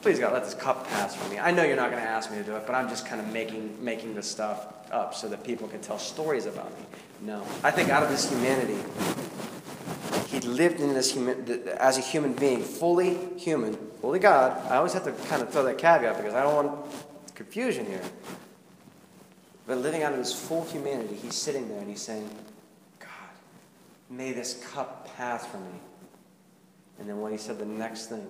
Please, 0.00 0.18
God, 0.18 0.32
let 0.32 0.44
this 0.44 0.54
cup 0.54 0.86
pass 0.88 1.14
from 1.14 1.30
me. 1.30 1.38
I 1.38 1.50
know 1.50 1.62
you're 1.62 1.76
not 1.76 1.90
going 1.90 2.02
to 2.02 2.08
ask 2.08 2.30
me 2.30 2.38
to 2.38 2.42
do 2.42 2.56
it, 2.56 2.66
but 2.66 2.74
I'm 2.74 2.88
just 2.88 3.06
kind 3.06 3.20
of 3.20 3.28
making, 3.28 3.84
making 3.84 4.14
this 4.14 4.26
stuff 4.26 4.66
up 4.90 5.14
so 5.14 5.28
that 5.28 5.44
people 5.44 5.68
can 5.68 5.80
tell 5.80 5.98
stories 5.98 6.46
about 6.46 6.70
me. 6.78 6.86
No. 7.20 7.44
I 7.62 7.70
think 7.70 7.90
out 7.90 8.02
of 8.02 8.08
his 8.08 8.28
humanity, 8.28 8.78
he 10.28 10.40
lived 10.40 10.80
in 10.80 10.94
this 10.94 11.12
human, 11.12 11.46
as 11.78 11.98
a 11.98 12.00
human 12.00 12.32
being, 12.32 12.62
fully 12.62 13.18
human, 13.36 13.74
fully 14.00 14.18
God. 14.18 14.58
I 14.70 14.76
always 14.76 14.94
have 14.94 15.04
to 15.04 15.12
kind 15.28 15.42
of 15.42 15.50
throw 15.50 15.64
that 15.64 15.76
caveat 15.76 16.16
because 16.16 16.34
I 16.34 16.42
don't 16.42 16.54
want 16.54 17.09
confusion 17.40 17.86
here. 17.86 18.02
But 19.66 19.78
living 19.78 20.02
out 20.02 20.12
of 20.12 20.18
his 20.18 20.30
full 20.30 20.64
humanity, 20.64 21.14
he's 21.14 21.34
sitting 21.34 21.70
there 21.70 21.78
and 21.78 21.88
he's 21.88 22.02
saying, 22.02 22.28
God, 22.98 23.08
may 24.10 24.32
this 24.32 24.62
cup 24.72 25.08
pass 25.16 25.46
from 25.46 25.64
me. 25.64 25.80
And 26.98 27.08
then 27.08 27.18
when 27.22 27.32
he 27.32 27.38
said 27.38 27.58
the 27.58 27.64
next 27.64 28.08
thing, 28.10 28.26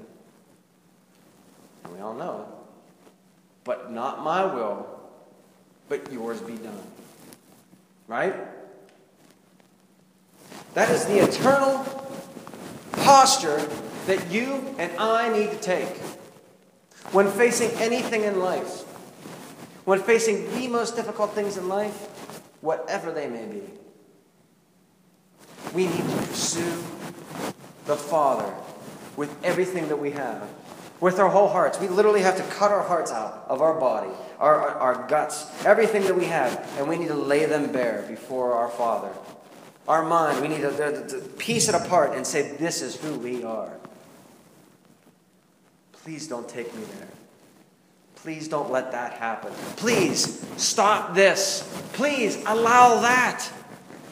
and 1.83 1.93
we 1.93 1.99
all 1.99 2.15
know 2.15 2.47
but 3.65 3.93
not 3.93 4.23
my 4.23 4.45
will, 4.45 4.87
but 5.89 6.11
yours 6.13 6.41
be 6.41 6.55
done. 6.55 6.83
Right? 8.07 8.35
That 10.75 10.89
is 10.89 11.05
the 11.07 11.19
eternal 11.19 11.85
posture 12.93 13.59
that 14.07 14.31
you 14.31 14.75
and 14.79 14.93
I 14.99 15.37
need 15.37 15.51
to 15.51 15.57
take 15.57 15.97
when 17.13 17.29
facing 17.29 17.71
anything 17.81 18.23
in 18.23 18.39
life. 18.39 18.85
When 19.85 20.01
facing 20.01 20.51
the 20.53 20.69
most 20.69 20.97
difficult 20.97 21.33
things 21.35 21.57
in 21.57 21.69
life, 21.69 21.95
whatever 22.61 23.13
they 23.13 23.29
may 23.29 23.47
be, 23.47 23.63
we 25.75 25.87
need 25.87 26.05
to 26.05 26.17
pursue 26.27 26.83
the 27.87 27.97
Father 27.97 28.53
with 29.17 29.35
everything 29.45 29.89
that 29.89 29.99
we 29.99 30.11
have, 30.13 30.49
with 31.01 31.19
our 31.19 31.29
whole 31.29 31.49
hearts. 31.49 31.81
We 31.81 31.89
literally 31.89 32.23
have 32.23 32.37
to 32.37 32.43
cut 32.55 32.71
our 32.71 32.83
hearts 32.83 33.11
out 33.11 33.47
of 33.49 33.63
our 33.63 33.79
body, 33.79 34.11
our, 34.39 34.55
our, 34.55 34.71
our 34.71 35.09
guts, 35.09 35.65
everything 35.65 36.05
that 36.05 36.17
we 36.17 36.27
have, 36.27 36.69
and 36.77 36.89
we 36.89 36.97
need 36.97 37.09
to 37.09 37.15
lay 37.15 37.47
them 37.47 37.73
bare 37.73 38.05
before 38.09 38.53
our 38.53 38.69
Father. 38.69 39.11
Our 39.89 40.05
mind, 40.05 40.41
we 40.41 40.49
need 40.49 40.61
to, 40.61 40.71
to, 40.71 41.09
to 41.09 41.29
piece 41.37 41.69
it 41.69 41.75
apart 41.75 42.15
and 42.15 42.27
say, 42.27 42.53
This 42.57 42.83
is 42.83 42.97
who 42.97 43.15
we 43.15 43.43
are. 43.43 43.73
Please 45.93 46.29
don't 46.29 46.49
take 46.49 46.75
me 46.75 46.83
there. 46.99 47.09
Please 48.23 48.49
don't 48.49 48.71
let 48.71 48.93
that 48.93 49.15
happen. 49.15 49.51
Please 49.77 50.45
stop 50.59 51.15
this. 51.15 51.63
Please 51.95 52.37
allow 52.47 53.01
that. 53.01 53.51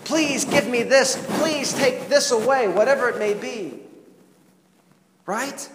Please 0.04 0.46
give 0.46 0.66
me 0.66 0.82
this. 0.82 1.22
Please 1.38 1.74
take 1.74 2.08
this 2.08 2.30
away, 2.30 2.68
whatever 2.68 3.10
it 3.10 3.18
may 3.18 3.34
be. 3.34 3.80
Right? 5.26 5.68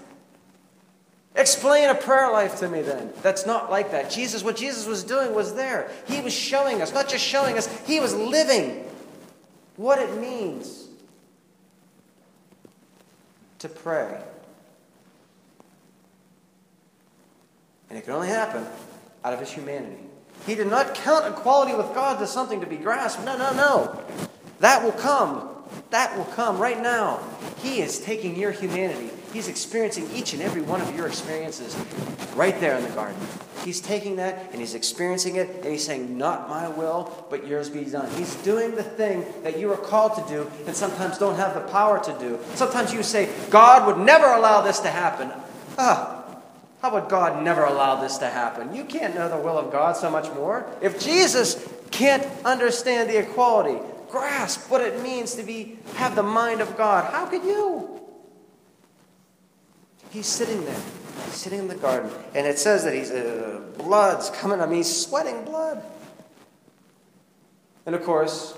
Explain 1.36 1.90
a 1.90 1.96
prayer 1.96 2.32
life 2.32 2.58
to 2.60 2.70
me 2.70 2.82
then. 2.82 3.14
That's 3.22 3.46
not 3.46 3.70
like 3.70 3.92
that. 3.92 4.10
Jesus, 4.10 4.44
what 4.44 4.56
Jesus 4.56 4.88
was 4.88 5.04
doing 5.04 5.36
was 5.36 5.54
there. 5.54 5.92
He 6.08 6.20
was 6.20 6.34
showing 6.34 6.82
us, 6.82 6.92
not 6.92 7.08
just 7.08 7.24
showing 7.24 7.56
us, 7.60 7.68
he 7.86 8.00
was 8.00 8.16
living 8.16 8.84
what 9.76 10.00
it 10.00 10.20
means 10.20 10.88
to 13.60 13.70
pray 13.70 14.20
And 17.94 18.00
it 18.00 18.06
can 18.06 18.16
only 18.16 18.30
happen 18.30 18.66
out 19.24 19.34
of 19.34 19.40
his 19.40 19.52
humanity. 19.52 20.02
He 20.48 20.56
did 20.56 20.66
not 20.66 20.96
count 20.96 21.28
equality 21.28 21.76
with 21.76 21.94
God 21.94 22.20
as 22.24 22.32
something 22.32 22.60
to 22.62 22.66
be 22.66 22.76
grasped. 22.76 23.24
No, 23.24 23.38
no, 23.38 23.54
no. 23.54 24.02
That 24.62 24.84
will 24.84 24.94
come. 24.94 25.48
That 25.92 26.18
will 26.18 26.26
come 26.26 26.58
right 26.58 26.82
now. 26.82 27.20
He 27.62 27.82
is 27.82 28.00
taking 28.00 28.36
your 28.36 28.50
humanity. 28.50 29.12
He's 29.32 29.48
experiencing 29.48 30.10
each 30.12 30.34
and 30.34 30.42
every 30.42 30.64
one 30.64 30.82
of 30.82 30.96
your 30.96 31.06
experiences 31.06 31.78
right 32.36 32.60
there 32.60 32.76
in 32.76 32.84
the 32.84 32.90
garden. 32.90 33.22
He's 33.64 33.80
taking 33.80 34.16
that 34.16 34.50
and 34.52 34.60
he's 34.60 34.74
experiencing 34.74 35.36
it 35.36 35.58
and 35.58 35.66
he's 35.66 35.86
saying, 35.86 36.18
Not 36.18 36.50
my 36.50 36.70
will, 36.70 37.28
but 37.30 37.46
yours 37.46 37.70
be 37.70 37.86
done. 37.86 38.10
He's 38.16 38.34
doing 38.38 38.74
the 38.74 38.82
thing 38.82 39.24
that 39.44 39.60
you 39.60 39.72
are 39.72 39.78
called 39.78 40.16
to 40.16 40.34
do 40.34 40.50
and 40.66 40.76
sometimes 40.76 41.20
don't 41.20 41.36
have 41.36 41.54
the 41.54 41.72
power 41.72 42.04
to 42.04 42.20
do. 42.20 42.40
Sometimes 42.56 42.92
you 42.92 43.04
say, 43.04 43.30
God 43.52 43.86
would 43.86 44.04
never 44.04 44.26
allow 44.26 44.62
this 44.62 44.80
to 44.80 44.90
happen. 44.90 45.32
Ah, 45.78 46.23
how 46.84 46.94
would 46.94 47.08
God 47.08 47.42
never 47.42 47.64
allow 47.64 47.96
this 47.96 48.18
to 48.18 48.28
happen? 48.28 48.76
You 48.76 48.84
can't 48.84 49.16
know 49.16 49.30
the 49.30 49.38
will 49.38 49.58
of 49.58 49.72
God 49.72 49.96
so 49.96 50.12
much 50.12 50.30
more. 50.34 50.70
If 50.82 51.00
Jesus 51.00 51.66
can't 51.92 52.28
understand 52.44 53.10
the 53.10 53.18
equality, 53.20 53.80
grasp 54.10 54.70
what 54.70 54.82
it 54.82 55.02
means 55.02 55.36
to 55.36 55.44
be 55.44 55.80
have 55.96 56.14
the 56.14 56.24
mind 56.24 56.60
of 56.60 56.76
God, 56.76 57.10
how 57.14 57.26
could 57.26 57.46
you? 57.46 58.02
He's 60.10 60.28
sitting 60.28 60.66
there, 60.66 60.82
sitting 61.30 61.60
in 61.60 61.68
the 61.70 61.76
garden, 61.76 62.12
and 62.36 62.46
it 62.46 62.60
says 62.60 62.84
that 62.84 62.94
he's 62.94 63.12
uh, 63.12 63.62
blood's 63.78 64.30
coming. 64.30 64.60
I 64.60 64.66
mean, 64.66 64.84
sweating 64.84 65.46
blood. 65.46 65.82
And 67.86 67.96
of 67.96 68.04
course, 68.04 68.56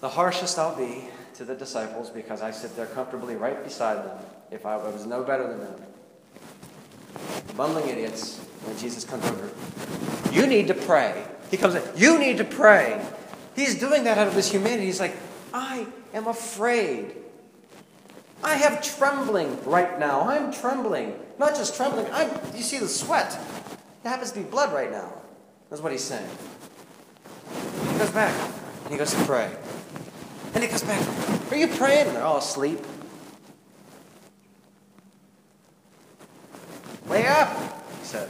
the 0.00 0.08
harshest 0.08 0.58
I'll 0.58 0.74
be 0.74 1.04
to 1.34 1.44
the 1.44 1.54
disciples 1.54 2.08
because 2.08 2.40
I 2.40 2.52
sit 2.52 2.74
there 2.74 2.86
comfortably 2.86 3.36
right 3.36 3.62
beside 3.62 3.96
them 3.96 4.18
if 4.50 4.64
I 4.64 4.78
was 4.78 5.04
no 5.04 5.22
better 5.22 5.46
than 5.46 5.58
them 5.58 5.86
bumbling 7.56 7.88
idiots 7.88 8.38
when 8.64 8.76
Jesus 8.78 9.04
comes 9.04 9.24
over. 9.26 9.50
You 10.32 10.46
need 10.46 10.68
to 10.68 10.74
pray. 10.74 11.24
He 11.50 11.56
comes 11.56 11.74
in, 11.74 11.82
you 11.96 12.18
need 12.18 12.38
to 12.38 12.44
pray. 12.44 13.04
He's 13.54 13.78
doing 13.78 14.04
that 14.04 14.18
out 14.18 14.28
of 14.28 14.34
his 14.34 14.50
humanity. 14.50 14.86
He's 14.86 15.00
like, 15.00 15.16
I 15.54 15.86
am 16.12 16.26
afraid. 16.26 17.16
I 18.44 18.54
have 18.54 18.82
trembling 18.82 19.62
right 19.64 19.98
now. 19.98 20.28
I'm 20.28 20.52
trembling. 20.52 21.18
Not 21.38 21.54
just 21.54 21.76
trembling, 21.76 22.06
I'm, 22.12 22.30
you 22.54 22.62
see 22.62 22.78
the 22.78 22.88
sweat. 22.88 23.38
It 24.04 24.08
happens 24.08 24.32
to 24.32 24.40
be 24.40 24.44
blood 24.44 24.72
right 24.72 24.90
now. 24.90 25.12
That's 25.70 25.82
what 25.82 25.92
he's 25.92 26.04
saying. 26.04 26.28
He 27.92 27.98
goes 27.98 28.10
back 28.10 28.34
and 28.84 28.92
he 28.92 28.98
goes 28.98 29.12
to 29.12 29.24
pray. 29.24 29.50
And 30.54 30.62
he 30.62 30.70
goes 30.70 30.82
back. 30.82 31.52
Are 31.52 31.56
you 31.56 31.68
praying? 31.68 32.12
They're 32.14 32.22
all 32.22 32.38
asleep. 32.38 32.80
Lay 37.16 37.26
up, 37.28 37.48
he 37.98 38.04
says. 38.04 38.28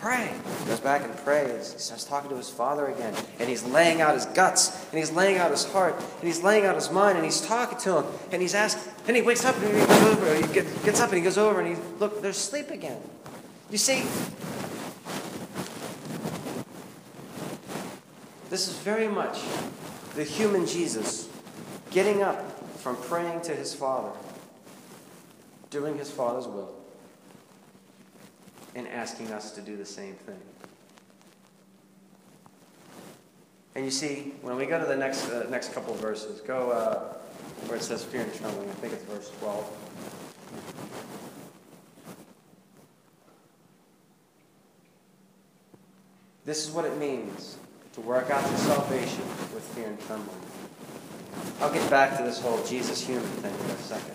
Pray. 0.00 0.34
He 0.60 0.66
goes 0.66 0.80
back 0.80 1.04
and 1.04 1.16
prays. 1.18 1.74
He 1.74 1.78
starts 1.78 2.02
talking 2.02 2.28
to 2.30 2.36
his 2.36 2.50
father 2.50 2.88
again. 2.88 3.14
And 3.38 3.48
he's 3.48 3.62
laying 3.62 4.00
out 4.00 4.14
his 4.14 4.26
guts. 4.26 4.84
And 4.90 4.98
he's 4.98 5.12
laying 5.12 5.38
out 5.38 5.52
his 5.52 5.64
heart. 5.64 5.94
And 5.94 6.24
he's 6.24 6.42
laying 6.42 6.64
out 6.64 6.74
his 6.74 6.90
mind. 6.90 7.16
And 7.16 7.24
he's 7.24 7.40
talking 7.40 7.78
to 7.78 7.98
him. 7.98 8.04
And 8.32 8.42
he's 8.42 8.56
asking. 8.56 8.92
And 9.06 9.16
he 9.16 9.22
wakes 9.22 9.44
up 9.44 9.54
and 9.58 9.66
he 9.66 9.86
goes 9.86 10.02
over. 10.02 10.34
He 10.34 10.52
gets 10.52 11.00
up 11.00 11.10
and 11.10 11.18
he 11.18 11.22
goes 11.22 11.38
over 11.38 11.60
and 11.60 11.76
he, 11.76 11.82
look, 12.00 12.20
there's 12.20 12.36
sleep 12.36 12.70
again. 12.70 13.00
You 13.70 13.78
see, 13.78 14.02
this 18.50 18.66
is 18.66 18.76
very 18.78 19.06
much 19.06 19.40
the 20.16 20.24
human 20.24 20.66
Jesus 20.66 21.28
getting 21.92 22.22
up 22.22 22.60
from 22.80 22.96
praying 22.96 23.42
to 23.42 23.54
his 23.54 23.72
Father, 23.72 24.10
doing 25.70 25.96
his 25.96 26.10
Father's 26.10 26.48
will 26.48 26.74
and 28.76 28.86
asking 28.86 29.32
us 29.32 29.50
to 29.52 29.62
do 29.62 29.76
the 29.76 29.86
same 29.86 30.14
thing. 30.14 30.38
And 33.74 33.84
you 33.84 33.90
see, 33.90 34.34
when 34.42 34.56
we 34.56 34.66
go 34.66 34.78
to 34.78 34.86
the 34.86 34.96
next, 34.96 35.28
uh, 35.30 35.46
next 35.50 35.72
couple 35.72 35.94
of 35.94 36.00
verses, 36.00 36.40
go 36.42 36.70
uh, 36.70 37.14
where 37.66 37.78
it 37.78 37.82
says 37.82 38.04
fear 38.04 38.20
and 38.20 38.34
trembling. 38.34 38.68
I 38.68 38.74
think 38.74 38.92
it's 38.92 39.02
verse 39.04 39.30
12. 39.40 39.70
This 46.44 46.68
is 46.68 46.72
what 46.72 46.84
it 46.84 46.96
means 46.98 47.56
to 47.94 48.00
work 48.02 48.30
out 48.30 48.46
your 48.48 48.58
salvation 48.58 49.24
with 49.52 49.64
fear 49.74 49.88
and 49.88 50.00
trembling. 50.00 50.40
I'll 51.60 51.72
get 51.72 51.88
back 51.90 52.16
to 52.18 52.22
this 52.22 52.40
whole 52.40 52.62
Jesus 52.64 53.04
human 53.04 53.24
thing 53.24 53.54
in 53.54 53.70
a 53.70 53.78
second. 53.78 54.14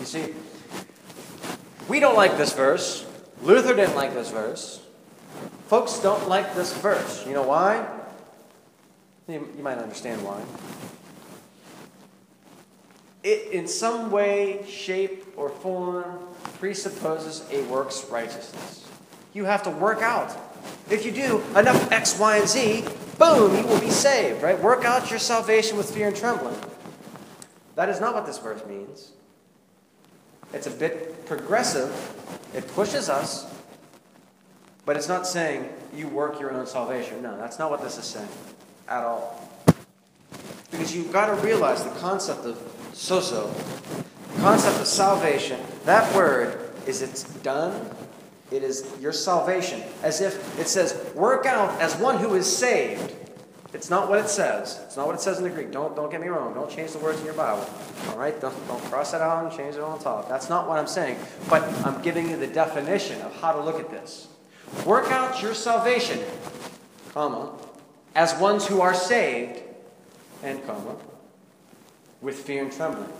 You 0.00 0.06
see, 0.06 0.34
we 1.88 2.00
don't 2.00 2.16
like 2.16 2.36
this 2.36 2.52
verse. 2.52 3.06
Luther 3.42 3.74
didn't 3.74 3.96
like 3.96 4.14
this 4.14 4.30
verse. 4.30 4.80
Folks 5.66 5.98
don't 5.98 6.28
like 6.28 6.54
this 6.54 6.76
verse. 6.78 7.26
You 7.26 7.34
know 7.34 7.42
why? 7.42 7.86
You, 9.28 9.48
you 9.56 9.62
might 9.62 9.78
understand 9.78 10.22
why. 10.22 10.42
It, 13.22 13.52
in 13.52 13.66
some 13.66 14.10
way, 14.10 14.64
shape, 14.68 15.26
or 15.36 15.48
form, 15.48 16.20
presupposes 16.58 17.42
a 17.50 17.62
works 17.64 18.06
righteousness. 18.10 18.86
You 19.32 19.46
have 19.46 19.62
to 19.62 19.70
work 19.70 20.02
out. 20.02 20.36
If 20.90 21.06
you 21.06 21.12
do 21.12 21.42
enough 21.58 21.90
X, 21.90 22.18
Y, 22.18 22.36
and 22.36 22.48
Z, 22.48 22.84
boom, 23.18 23.56
you 23.56 23.66
will 23.66 23.80
be 23.80 23.90
saved, 23.90 24.42
right? 24.42 24.58
Work 24.60 24.84
out 24.84 25.10
your 25.10 25.18
salvation 25.18 25.78
with 25.78 25.90
fear 25.90 26.08
and 26.08 26.16
trembling. 26.16 26.56
That 27.74 27.88
is 27.88 28.00
not 28.00 28.14
what 28.14 28.26
this 28.26 28.38
verse 28.38 28.64
means. 28.66 29.12
It's 30.54 30.66
a 30.66 30.70
bit 30.70 31.26
progressive. 31.26 31.90
It 32.54 32.66
pushes 32.68 33.08
us 33.08 33.52
but 34.86 34.96
it's 34.96 35.08
not 35.08 35.26
saying 35.26 35.68
you 35.94 36.08
work 36.08 36.40
your 36.40 36.52
own 36.52 36.66
salvation. 36.66 37.22
No, 37.22 37.36
that's 37.38 37.58
not 37.58 37.70
what 37.70 37.82
this 37.82 37.96
is 37.98 38.04
saying 38.04 38.28
at 38.88 39.02
all. 39.02 39.48
Because 40.70 40.94
you've 40.94 41.12
got 41.12 41.26
to 41.26 41.34
realize 41.34 41.82
the 41.84 41.90
concept 42.00 42.44
of 42.44 42.56
sozo, 42.92 43.50
the 44.34 44.40
concept 44.40 44.80
of 44.80 44.86
salvation, 44.86 45.60
that 45.84 46.14
word 46.14 46.70
is 46.86 47.00
it's 47.00 47.22
done. 47.38 47.88
It 48.50 48.62
is 48.62 48.86
your 49.00 49.12
salvation. 49.12 49.82
As 50.02 50.20
if 50.20 50.58
it 50.60 50.68
says, 50.68 51.12
work 51.14 51.46
out 51.46 51.80
as 51.80 51.96
one 51.96 52.18
who 52.18 52.34
is 52.34 52.54
saved. 52.54 53.14
It's 53.74 53.90
not 53.90 54.08
what 54.08 54.20
it 54.20 54.28
says. 54.28 54.80
It's 54.84 54.96
not 54.96 55.06
what 55.06 55.16
it 55.16 55.20
says 55.20 55.38
in 55.38 55.44
the 55.44 55.50
Greek. 55.50 55.72
Don't, 55.72 55.96
don't 55.96 56.08
get 56.10 56.20
me 56.20 56.28
wrong. 56.28 56.54
Don't 56.54 56.70
change 56.70 56.92
the 56.92 56.98
words 56.98 57.18
in 57.18 57.24
your 57.26 57.34
Bible. 57.34 57.68
All 58.08 58.16
right? 58.16 58.40
Don't, 58.40 58.54
don't 58.68 58.82
cross 58.84 59.12
it 59.14 59.20
out 59.20 59.44
and 59.44 59.52
change 59.52 59.74
it 59.74 59.80
on 59.80 59.98
top. 59.98 60.28
That's 60.28 60.48
not 60.48 60.68
what 60.68 60.78
I'm 60.78 60.86
saying. 60.86 61.18
But 61.50 61.64
I'm 61.84 62.00
giving 62.00 62.30
you 62.30 62.36
the 62.36 62.46
definition 62.46 63.20
of 63.22 63.34
how 63.34 63.52
to 63.52 63.60
look 63.60 63.80
at 63.80 63.90
this. 63.90 64.28
Work 64.86 65.10
out 65.10 65.42
your 65.42 65.54
salvation, 65.54 66.20
comma, 67.12 67.52
as 68.14 68.32
ones 68.38 68.64
who 68.66 68.80
are 68.80 68.94
saved, 68.94 69.60
and 70.42 70.64
comma, 70.66 70.96
with 72.20 72.36
fear 72.36 72.62
and 72.62 72.72
trembling. 72.72 73.12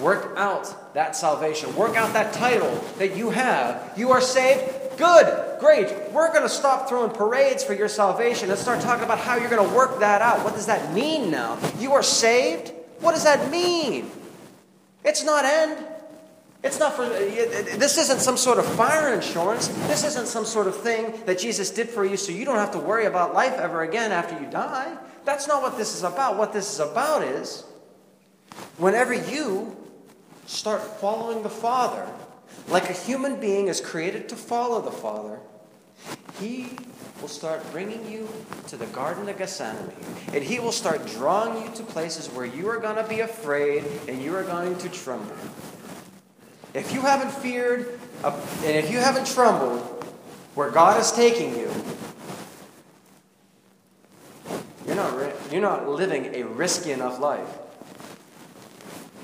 Work 0.00 0.34
out 0.36 0.94
that 0.94 1.16
salvation. 1.16 1.74
Work 1.76 1.96
out 1.96 2.12
that 2.14 2.32
title 2.32 2.82
that 2.98 3.16
you 3.16 3.30
have. 3.30 3.92
You 3.96 4.10
are 4.10 4.20
saved. 4.20 4.96
Good. 4.96 5.45
Great. 5.58 5.92
We're 6.12 6.28
going 6.28 6.42
to 6.42 6.48
stop 6.48 6.88
throwing 6.88 7.10
parades 7.10 7.64
for 7.64 7.74
your 7.74 7.88
salvation 7.88 8.50
and 8.50 8.58
start 8.58 8.80
talking 8.80 9.04
about 9.04 9.18
how 9.18 9.36
you're 9.36 9.50
going 9.50 9.66
to 9.66 9.74
work 9.74 10.00
that 10.00 10.22
out. 10.22 10.44
What 10.44 10.54
does 10.54 10.66
that 10.66 10.92
mean 10.92 11.30
now? 11.30 11.58
You 11.78 11.92
are 11.92 12.02
saved? 12.02 12.72
What 13.00 13.12
does 13.12 13.24
that 13.24 13.50
mean? 13.50 14.10
It's 15.04 15.24
not 15.24 15.44
end. 15.44 15.86
It's 16.64 16.80
not 16.80 16.94
for, 16.94 17.08
this 17.08 17.96
isn't 17.96 18.20
some 18.20 18.36
sort 18.36 18.58
of 18.58 18.66
fire 18.74 19.14
insurance. 19.14 19.68
This 19.86 20.04
isn't 20.04 20.26
some 20.26 20.44
sort 20.44 20.66
of 20.66 20.76
thing 20.76 21.14
that 21.26 21.38
Jesus 21.38 21.70
did 21.70 21.88
for 21.88 22.04
you 22.04 22.16
so 22.16 22.32
you 22.32 22.44
don't 22.44 22.56
have 22.56 22.72
to 22.72 22.78
worry 22.78 23.06
about 23.06 23.34
life 23.34 23.52
ever 23.52 23.82
again 23.82 24.10
after 24.10 24.38
you 24.40 24.50
die. 24.50 24.96
That's 25.24 25.46
not 25.46 25.62
what 25.62 25.76
this 25.78 25.94
is 25.94 26.02
about. 26.02 26.36
What 26.36 26.52
this 26.52 26.72
is 26.72 26.80
about 26.80 27.22
is 27.22 27.64
whenever 28.78 29.14
you 29.14 29.76
start 30.46 30.82
following 30.82 31.42
the 31.42 31.50
Father, 31.50 32.06
like 32.68 32.90
a 32.90 32.94
human 32.94 33.38
being 33.38 33.68
is 33.68 33.80
created 33.80 34.28
to 34.30 34.36
follow 34.36 34.80
the 34.80 34.90
Father, 34.90 35.38
He 36.40 36.70
will 37.20 37.28
start 37.28 37.62
bringing 37.72 38.10
you 38.10 38.28
to 38.68 38.76
the 38.76 38.86
Garden 38.86 39.28
of 39.28 39.38
Gethsemane. 39.38 39.90
And 40.32 40.44
He 40.44 40.58
will 40.58 40.72
start 40.72 41.06
drawing 41.06 41.62
you 41.62 41.74
to 41.76 41.82
places 41.82 42.28
where 42.28 42.44
you 42.44 42.68
are 42.68 42.78
going 42.78 42.96
to 42.96 43.08
be 43.08 43.20
afraid 43.20 43.84
and 44.08 44.22
you 44.22 44.34
are 44.34 44.42
going 44.42 44.76
to 44.78 44.88
tremble. 44.88 45.34
If 46.74 46.92
you 46.92 47.00
haven't 47.00 47.32
feared 47.32 47.98
uh, 48.22 48.38
and 48.58 48.76
if 48.76 48.90
you 48.90 48.98
haven't 48.98 49.26
trembled 49.26 49.80
where 50.54 50.70
God 50.70 51.00
is 51.00 51.10
taking 51.10 51.56
you, 51.56 51.70
you're 54.86 54.96
not, 54.96 55.52
you're 55.52 55.62
not 55.62 55.88
living 55.88 56.34
a 56.34 56.42
risky 56.42 56.92
enough 56.92 57.18
life. 57.18 57.48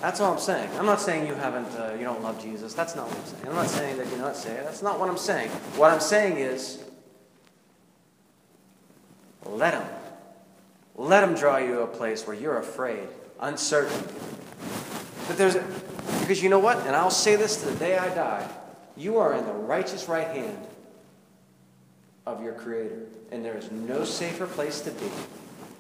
That's 0.03 0.19
all 0.21 0.33
I'm 0.33 0.41
saying. 0.41 0.69
I'm 0.79 0.85
not 0.85 1.01
saying 1.01 1.29
you 1.29 1.35
haven't, 1.35 1.69
uh, 1.79 1.95
you 1.97 2.03
don't 2.03 2.25
love 2.25 2.43
Jesus. 2.43 2.75
That's 2.75 2.97
not 2.97 3.07
what 3.07 3.17
I'm 3.17 3.25
saying. 3.25 3.47
I'm 3.47 3.55
not 3.55 3.69
saying 3.69 3.99
that 3.99 4.09
you're 4.09 4.19
not 4.19 4.37
saved. 4.37 4.67
That's 4.67 4.83
not 4.83 4.99
what 4.99 5.09
I'm 5.09 5.17
saying. 5.17 5.49
What 5.79 5.93
I'm 5.93 6.01
saying 6.01 6.39
is, 6.39 6.83
let 9.47 9.75
Him. 9.75 9.85
Let 10.97 11.23
Him 11.23 11.37
draw 11.37 11.59
you 11.59 11.77
to 11.77 11.83
a 11.83 11.87
place 11.87 12.27
where 12.27 12.35
you're 12.35 12.59
afraid, 12.59 13.09
uncertain. 13.39 14.03
That 15.29 15.39
there's, 15.39 15.57
because 16.19 16.43
you 16.43 16.49
know 16.49 16.59
what? 16.59 16.79
And 16.79 16.97
I'll 16.97 17.09
say 17.09 17.37
this 17.37 17.63
to 17.63 17.71
the 17.71 17.77
day 17.77 17.97
I 17.97 18.13
die 18.13 18.51
you 18.97 19.19
are 19.19 19.35
in 19.35 19.47
the 19.47 19.53
righteous 19.53 20.09
right 20.09 20.27
hand 20.27 20.67
of 22.27 22.43
your 22.43 22.55
Creator. 22.55 23.07
And 23.31 23.45
there 23.45 23.57
is 23.57 23.71
no 23.71 24.05
safer 24.05 24.47
place 24.47 24.81
to 24.83 24.91
be 24.91 25.11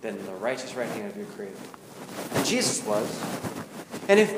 than 0.00 0.24
the 0.24 0.32
righteous 0.32 0.74
right 0.74 0.88
hand 0.88 1.11
of 1.11 1.16
your 1.16 1.26
Creator. 1.26 1.56
And 2.35 2.46
Jesus 2.46 2.85
was. 2.87 3.51
And 4.12 4.20
if, 4.20 4.31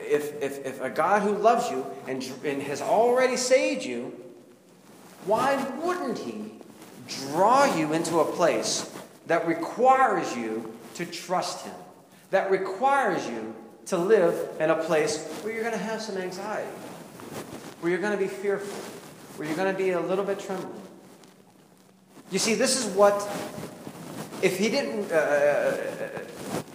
if, 0.00 0.42
if, 0.42 0.66
if 0.66 0.80
a 0.80 0.90
God 0.90 1.22
who 1.22 1.36
loves 1.36 1.70
you 1.70 1.86
and, 2.08 2.20
and 2.44 2.60
has 2.62 2.82
already 2.82 3.36
saved 3.36 3.84
you, 3.84 4.12
why 5.24 5.54
wouldn't 5.84 6.18
He 6.18 6.50
draw 7.06 7.76
you 7.76 7.92
into 7.92 8.18
a 8.18 8.24
place 8.24 8.92
that 9.28 9.46
requires 9.46 10.36
you 10.36 10.76
to 10.94 11.06
trust 11.06 11.64
Him? 11.64 11.74
That 12.30 12.50
requires 12.50 13.24
you 13.28 13.54
to 13.86 13.96
live 13.96 14.48
in 14.58 14.70
a 14.70 14.82
place 14.82 15.24
where 15.42 15.52
you're 15.52 15.62
going 15.62 15.78
to 15.78 15.78
have 15.78 16.02
some 16.02 16.16
anxiety, 16.16 16.66
where 17.80 17.92
you're 17.92 18.00
going 18.00 18.18
to 18.18 18.24
be 18.24 18.26
fearful, 18.26 18.74
where 19.36 19.46
you're 19.46 19.56
going 19.56 19.72
to 19.72 19.78
be 19.78 19.90
a 19.90 20.00
little 20.00 20.24
bit 20.24 20.40
trembling. 20.40 20.82
You 22.32 22.40
see, 22.40 22.54
this 22.54 22.84
is 22.84 22.92
what, 22.96 23.14
if 24.42 24.58
he 24.58 24.70
didn't, 24.70 25.12
uh, 25.12 26.24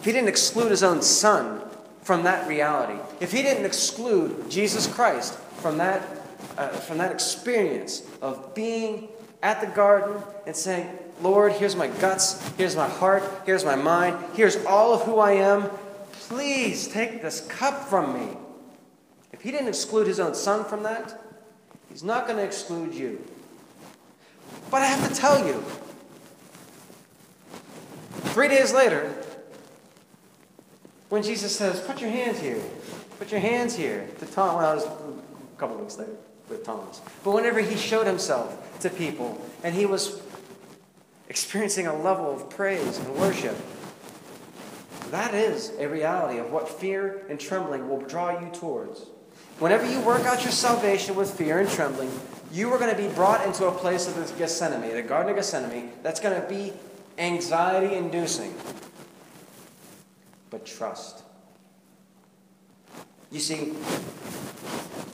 if 0.04 0.08
he 0.08 0.12
didn't 0.12 0.28
exclude 0.28 0.70
his 0.70 0.84
own 0.84 1.02
son 1.02 1.62
from 2.02 2.24
that 2.24 2.46
reality, 2.46 3.00
if 3.22 3.32
he 3.32 3.42
didn't 3.42 3.64
exclude 3.64 4.52
Jesus 4.52 4.86
Christ 4.86 5.34
from 5.62 5.78
that, 5.78 6.02
uh, 6.58 6.68
from 6.68 6.98
that 6.98 7.14
experience 7.14 8.06
of 8.22 8.54
being 8.54 9.08
at 9.42 9.62
the 9.62 9.68
garden 9.68 10.22
and 10.46 10.54
saying, 10.54 10.90
Lord, 11.22 11.54
here's 11.54 11.78
my 11.78 11.88
guts, 11.88 12.46
here's 12.58 12.76
my 12.76 12.90
heart, 12.90 13.24
here's 13.46 13.64
my 13.64 13.78
mind, 13.78 14.18
here's 14.34 14.58
all 14.66 14.94
of 14.94 15.04
who 15.04 15.20
I 15.20 15.36
am, 15.36 15.70
Please 16.12 16.90
take 16.90 17.22
this 17.22 17.40
cup 17.48 17.88
from 17.88 18.14
me. 18.14 18.36
If 19.32 19.40
he 19.40 19.52
didn't 19.52 19.70
exclude 19.70 20.06
his 20.06 20.20
own 20.20 20.36
son 20.36 20.66
from 20.66 20.84
that, 20.84 21.18
he's 21.88 22.04
not 22.04 22.28
going 22.28 22.40
to 22.40 22.44
exclude 22.44 22.94
you. 22.94 23.24
But 24.70 24.82
I 24.82 24.86
have 24.88 25.08
to 25.08 25.16
tell 25.16 25.48
you, 25.48 25.64
three 28.34 28.50
days 28.50 28.74
later, 28.74 29.14
when 31.14 31.22
Jesus 31.22 31.56
says, 31.56 31.80
Put 31.80 32.02
your 32.02 32.10
hands 32.10 32.40
here, 32.40 32.60
put 33.20 33.30
your 33.30 33.40
hands 33.40 33.76
here, 33.76 34.08
to 34.18 34.26
Thomas, 34.26 34.56
well, 34.56 34.72
it 34.72 34.76
was 34.78 34.86
a 34.86 35.60
couple 35.60 35.78
weeks 35.78 36.00
later 36.00 36.16
with 36.50 36.64
Thomas. 36.66 37.02
But 37.24 37.36
whenever 37.36 37.60
he 37.60 37.78
showed 37.78 38.08
himself 38.08 38.80
to 38.80 38.90
people 38.90 39.40
and 39.64 39.76
he 39.76 39.86
was 39.86 40.24
experiencing 41.30 41.86
a 41.86 41.96
level 41.96 42.34
of 42.34 42.50
praise 42.50 42.98
and 42.98 43.16
worship, 43.16 43.56
that 45.12 45.36
is 45.36 45.74
a 45.78 45.88
reality 45.88 46.40
of 46.40 46.52
what 46.52 46.68
fear 46.68 47.22
and 47.30 47.40
trembling 47.40 47.88
will 47.88 48.02
draw 48.02 48.40
you 48.40 48.50
towards. 48.50 49.06
Whenever 49.60 49.88
you 49.88 50.00
work 50.00 50.26
out 50.26 50.42
your 50.42 50.52
salvation 50.52 51.14
with 51.14 51.30
fear 51.30 51.60
and 51.60 51.70
trembling, 51.70 52.10
you 52.52 52.74
are 52.74 52.80
going 52.80 52.90
to 52.90 53.00
be 53.00 53.14
brought 53.14 53.46
into 53.46 53.68
a 53.68 53.72
place 53.72 54.08
of 54.08 54.16
the 54.16 54.34
Gethsemane, 54.40 54.96
the 54.96 55.04
Garden 55.04 55.30
of 55.30 55.36
Gethsemane, 55.36 55.92
that's 56.02 56.20
going 56.20 56.42
to 56.42 56.50
be 56.50 56.74
anxiety 57.20 57.94
inducing. 57.94 58.56
But 60.54 60.68
trust. 60.68 61.24
You 63.32 63.40
see, 63.40 63.74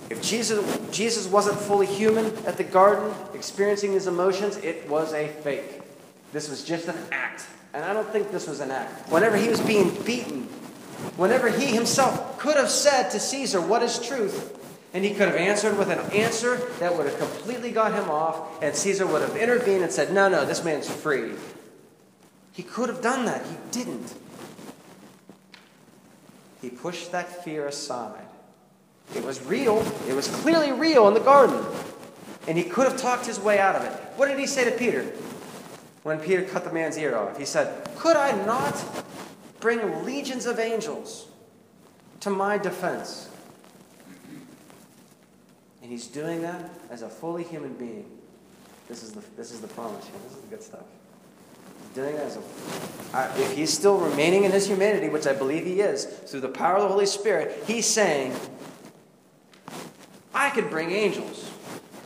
If 0.10 0.22
Jesus, 0.22 0.80
Jesus 0.92 1.28
wasn't 1.28 1.58
fully 1.58 1.86
human 1.86 2.26
at 2.46 2.58
the 2.58 2.66
garden, 2.66 3.14
experiencing 3.34 3.94
his 3.94 4.06
emotions, 4.06 4.58
it 4.58 4.90
was 4.90 5.14
a 5.14 5.30
fake. 5.30 5.82
This 6.34 6.50
was 6.50 6.66
just 6.66 6.90
an 6.90 6.98
act. 7.14 7.46
And 7.74 7.86
I 7.86 7.94
don't 7.94 8.10
think 8.10 8.32
this 8.32 8.48
was 8.48 8.60
an 8.60 8.70
act. 8.70 9.10
Whenever 9.10 9.38
he 9.38 9.48
was 9.48 9.62
being 9.62 9.92
beaten, 10.04 10.44
whenever 11.16 11.48
he 11.48 11.68
himself 11.68 12.38
could 12.38 12.58
have 12.58 12.70
said 12.70 13.10
to 13.12 13.20
Caesar, 13.22 13.62
What 13.62 13.82
is 13.82 13.98
truth? 13.98 14.58
And 14.94 15.06
he 15.06 15.12
could 15.12 15.30
have 15.30 15.38
answered 15.38 15.78
with 15.78 15.90
an 15.90 16.00
answer 16.12 16.58
that 16.80 16.98
would 16.98 17.06
have 17.06 17.18
completely 17.18 17.72
got 17.72 17.94
him 17.94 18.10
off, 18.10 18.62
and 18.62 18.76
Caesar 18.76 19.08
would 19.08 19.22
have 19.22 19.38
intervened 19.38 19.84
and 19.84 19.92
said, 19.92 20.12
No, 20.12 20.28
no, 20.28 20.44
this 20.44 20.66
man's 20.66 20.90
free. 20.90 21.32
He 22.52 22.64
could 22.64 22.90
have 22.90 23.02
done 23.02 23.24
that. 23.24 23.46
He 23.46 23.56
didn't. 23.72 24.14
He 26.62 26.70
pushed 26.70 27.12
that 27.12 27.44
fear 27.44 27.68
aside. 27.68 28.26
It 29.16 29.24
was 29.24 29.44
real. 29.44 29.80
It 30.08 30.14
was 30.14 30.28
clearly 30.28 30.72
real 30.72 31.08
in 31.08 31.14
the 31.14 31.20
garden. 31.20 31.64
And 32.48 32.58
he 32.58 32.64
could 32.64 32.88
have 32.88 33.00
talked 33.00 33.26
his 33.26 33.40
way 33.40 33.60
out 33.60 33.76
of 33.76 33.84
it. 33.84 33.92
What 34.16 34.28
did 34.28 34.40
he 34.40 34.46
say 34.46 34.66
to 34.66 34.72
Peter 34.72 35.04
when 36.04 36.20
Peter 36.20 36.44
cut 36.44 36.64
the 36.64 36.74
man's 36.74 36.98
ear 36.98 37.16
off? 37.16 37.38
He 37.38 37.46
said, 37.46 37.90
Could 37.96 38.18
I 38.18 38.32
not 38.46 38.76
bring 39.60 40.06
legions 40.06 40.46
of 40.46 40.60
angels 40.60 41.28
to 42.22 42.30
my 42.30 42.58
defense? 42.58 43.30
And 45.82 45.92
he's 45.92 46.08
doing 46.08 46.42
that 46.42 46.70
as 46.90 47.02
a 47.02 47.10
fully 47.10 47.44
human 47.44 47.74
being. 47.74 48.06
This 48.88 49.04
is 49.04 49.14
the, 49.14 49.24
this 49.38 49.52
is 49.52 49.62
the 49.62 49.68
promise 49.68 50.06
here. 50.06 50.16
This 50.24 50.38
is 50.38 50.42
the 50.42 50.48
good 50.48 50.64
stuff. 50.64 50.86
A. 51.98 52.38
If 53.42 53.56
he's 53.56 53.74
still 53.74 53.98
remaining 53.98 54.44
in 54.44 54.52
his 54.52 54.68
humanity, 54.68 55.10
which 55.10 55.26
I 55.28 55.34
believe 55.34 55.66
he 55.66 55.82
is, 55.82 56.06
through 56.06 56.42
the 56.42 56.50
power 56.50 56.76
of 56.78 56.84
the 56.84 56.90
Holy 56.90 57.06
Spirit, 57.06 57.64
he's 57.66 57.86
saying, 57.86 58.34
I 60.34 60.50
could 60.52 60.70
bring 60.70 60.92
angels 60.92 61.52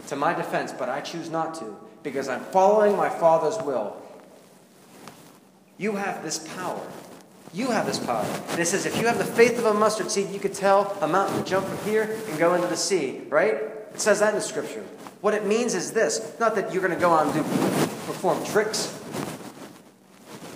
to 0.07 0.15
my 0.15 0.33
defense, 0.33 0.71
but 0.71 0.89
I 0.89 1.01
choose 1.01 1.29
not 1.29 1.55
to 1.55 1.75
because 2.03 2.27
I'm 2.27 2.41
following 2.41 2.95
my 2.95 3.09
Father's 3.09 3.57
will. 3.63 3.95
You 5.77 5.93
have 5.93 6.23
this 6.23 6.39
power. 6.55 6.85
You 7.53 7.71
have 7.71 7.85
this 7.85 7.99
power. 7.99 8.25
And 8.49 8.59
it 8.59 8.65
says 8.65 8.85
if 8.85 8.97
you 8.97 9.05
have 9.07 9.17
the 9.17 9.25
faith 9.25 9.59
of 9.59 9.65
a 9.65 9.73
mustard 9.73 10.09
seed, 10.09 10.29
you 10.29 10.39
could 10.39 10.53
tell 10.53 10.97
a 11.01 11.07
mountain 11.07 11.43
to 11.43 11.49
jump 11.49 11.67
from 11.67 11.77
here 11.89 12.17
and 12.27 12.39
go 12.39 12.55
into 12.55 12.67
the 12.67 12.77
sea, 12.77 13.21
right? 13.29 13.53
It 13.53 14.01
says 14.01 14.19
that 14.19 14.29
in 14.29 14.35
the 14.35 14.41
scripture. 14.41 14.83
What 15.21 15.33
it 15.33 15.45
means 15.45 15.75
is 15.75 15.93
this 15.93 16.35
not 16.39 16.55
that 16.55 16.73
you're 16.73 16.81
going 16.81 16.93
to 16.93 16.99
go 16.99 17.11
out 17.11 17.25
and 17.25 17.33
do, 17.33 17.41
perform 18.07 18.43
tricks. 18.43 18.99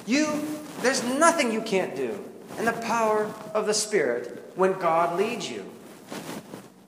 You, 0.08 0.42
there's 0.82 1.04
nothing 1.04 1.52
you 1.52 1.62
can't 1.62 1.96
do 1.96 2.24
in 2.58 2.66
the 2.66 2.72
power 2.72 3.32
of 3.54 3.68
the 3.68 3.74
Spirit 3.74 4.52
when 4.56 4.74
God 4.80 5.20
leads 5.20 5.52
you. 5.52 5.70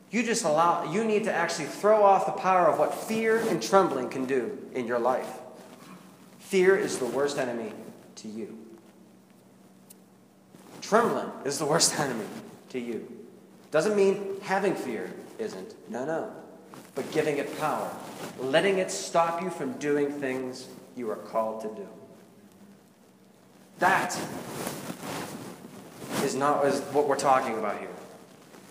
You 0.10 0.23
just 0.23 0.43
allow, 0.45 0.91
you 0.91 1.03
need 1.03 1.25
to 1.25 1.34
actually 1.34 1.65
throw 1.65 2.01
off 2.03 2.25
the 2.25 2.32
power 2.32 2.67
of 2.67 2.79
what 2.79 2.93
fear 2.93 3.38
and 3.49 3.62
trembling 3.62 4.10
can 4.10 4.25
do 4.25 4.58
in 4.73 4.88
your 4.88 4.99
life. 4.99 5.29
Fear 6.39 6.77
is 6.77 6.97
the 6.97 7.05
worst 7.05 7.38
enemy 7.38 7.73
to 8.15 8.27
you. 8.27 8.58
Trembling 10.82 11.29
is 11.45 11.60
the 11.60 11.65
worst 11.65 11.99
enemy 11.99 12.25
to 12.69 12.79
you. 12.79 13.05
Doesn't 13.69 13.95
mean 13.95 14.38
having 14.41 14.73
fear 14.73 15.13
isn't. 15.38 15.75
No, 15.91 16.05
no. 16.05 16.32
But 16.95 17.12
giving 17.12 17.38
it 17.38 17.60
power, 17.60 17.91
letting 18.39 18.79
it 18.79 18.89
stop 18.89 19.43
you 19.43 19.49
from 19.49 19.73
doing 19.73 20.10
things 20.10 20.69
you 20.95 21.12
are 21.12 21.17
called 21.17 21.62
to 21.62 21.67
do. 21.67 21.88
That 23.80 24.20
is 26.24 26.36
not 26.36 26.65
what 26.94 27.08
we're 27.08 27.15
talking 27.18 27.58
about 27.58 27.80
here. 27.80 27.89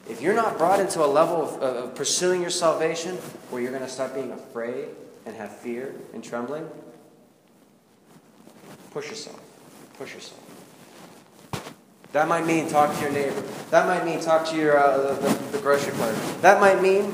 If 0.08 0.22
you're 0.22 0.34
not 0.34 0.56
brought 0.56 0.80
into 0.80 1.04
a 1.04 1.06
level 1.06 1.42
of, 1.42 1.62
of 1.62 1.94
pursuing 1.94 2.40
your 2.40 2.50
salvation 2.50 3.16
where 3.50 3.60
you're 3.60 3.72
going 3.72 3.82
to 3.82 3.88
start 3.88 4.14
being 4.14 4.32
afraid 4.32 4.88
and 5.26 5.34
have 5.36 5.54
fear 5.54 5.94
and 6.14 6.22
trembling, 6.24 6.68
push 8.90 9.08
yourself. 9.08 9.40
Push 9.98 10.14
yourself. 10.14 10.40
That 12.12 12.28
might 12.28 12.46
mean 12.46 12.68
talk 12.68 12.94
to 12.94 13.02
your 13.02 13.10
neighbor. 13.10 13.42
That 13.70 13.86
might 13.86 14.04
mean 14.04 14.20
talk 14.20 14.46
to 14.48 14.56
your 14.56 14.78
uh, 14.78 15.14
the, 15.14 15.28
the, 15.28 15.34
the 15.52 15.58
grocery 15.58 15.92
clerk. 15.92 16.16
That 16.40 16.60
might 16.60 16.80
mean 16.80 17.12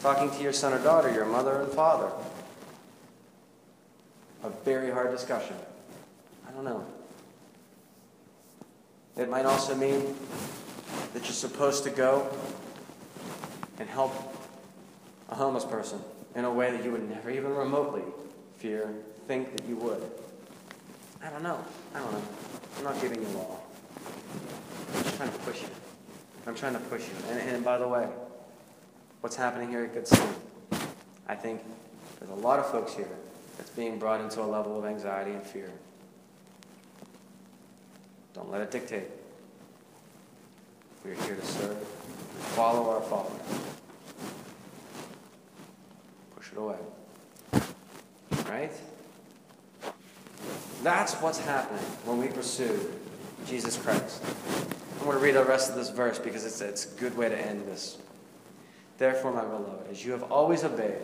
talking 0.00 0.30
to 0.30 0.42
your 0.42 0.52
son 0.52 0.72
or 0.72 0.78
daughter, 0.82 1.12
your 1.12 1.26
mother 1.26 1.60
and 1.62 1.72
father. 1.72 2.10
A 4.44 4.50
very 4.64 4.90
hard 4.90 5.10
discussion. 5.10 5.56
I 6.48 6.52
don't 6.52 6.64
know. 6.64 6.84
It 9.20 9.28
might 9.28 9.44
also 9.44 9.74
mean 9.74 10.16
that 11.12 11.24
you're 11.24 11.32
supposed 11.32 11.84
to 11.84 11.90
go 11.90 12.26
and 13.78 13.86
help 13.86 14.14
a 15.28 15.34
homeless 15.34 15.66
person 15.66 16.00
in 16.34 16.46
a 16.46 16.50
way 16.50 16.70
that 16.70 16.82
you 16.82 16.90
would 16.90 17.06
never 17.06 17.30
even 17.30 17.54
remotely 17.54 18.02
fear, 18.56 18.94
think 19.28 19.54
that 19.54 19.68
you 19.68 19.76
would. 19.76 20.02
I 21.22 21.28
don't 21.28 21.42
know. 21.42 21.62
I 21.94 21.98
don't 21.98 22.12
know. 22.12 22.22
I'm 22.78 22.84
not 22.84 22.98
giving 23.02 23.20
you 23.20 23.28
law. 23.28 23.58
I'm 24.94 25.02
just 25.02 25.16
trying 25.18 25.32
to 25.32 25.38
push 25.40 25.60
you. 25.60 25.68
I'm 26.46 26.54
trying 26.54 26.72
to 26.72 26.80
push 26.80 27.02
you. 27.02 27.14
And, 27.28 27.40
and 27.40 27.64
by 27.64 27.76
the 27.76 27.86
way, 27.86 28.08
what's 29.20 29.36
happening 29.36 29.68
here 29.68 29.84
at 29.84 29.92
Good? 29.92 30.18
I 31.28 31.34
think 31.34 31.60
there's 32.18 32.30
a 32.30 32.42
lot 32.42 32.58
of 32.58 32.70
folks 32.70 32.94
here 32.94 33.18
that's 33.58 33.70
being 33.70 33.98
brought 33.98 34.22
into 34.22 34.40
a 34.40 34.48
level 34.48 34.78
of 34.78 34.86
anxiety 34.86 35.32
and 35.32 35.42
fear. 35.42 35.70
Don't 38.34 38.50
let 38.50 38.60
it 38.60 38.70
dictate. 38.70 39.08
We 41.04 41.12
are 41.12 41.14
here 41.14 41.34
to 41.34 41.46
serve, 41.46 41.76
follow 42.54 42.90
our 42.90 43.00
Father. 43.00 43.30
Push 46.36 46.52
it 46.52 46.58
away. 46.58 46.76
Right? 48.48 48.72
That's 50.82 51.14
what's 51.14 51.38
happening 51.38 51.84
when 52.04 52.18
we 52.18 52.28
pursue 52.28 52.92
Jesus 53.46 53.76
Christ. 53.76 54.22
I'm 54.98 55.06
going 55.06 55.16
to 55.16 55.24
read 55.24 55.34
the 55.34 55.44
rest 55.44 55.70
of 55.70 55.76
this 55.76 55.90
verse 55.90 56.18
because 56.18 56.44
it's, 56.44 56.60
it's 56.60 56.94
a 56.94 57.00
good 57.00 57.16
way 57.16 57.28
to 57.28 57.38
end 57.38 57.66
this. 57.66 57.98
Therefore, 58.98 59.32
my 59.32 59.44
beloved, 59.44 59.90
as 59.90 60.04
you 60.04 60.12
have 60.12 60.24
always 60.24 60.62
obeyed, 60.62 60.98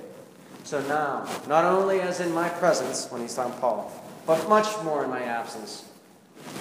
so 0.65 0.81
now, 0.83 1.27
not 1.49 1.65
only 1.65 2.01
as 2.01 2.21
in 2.21 2.33
my 2.33 2.49
presence, 2.49 3.11
when 3.11 3.23
he's 3.23 3.39
on 3.39 3.53
Paul, 3.55 3.91
but 4.27 4.49
much 4.49 4.67
more 4.85 5.05
in 5.05 5.11
my 5.11 5.23
absence, 5.23 5.85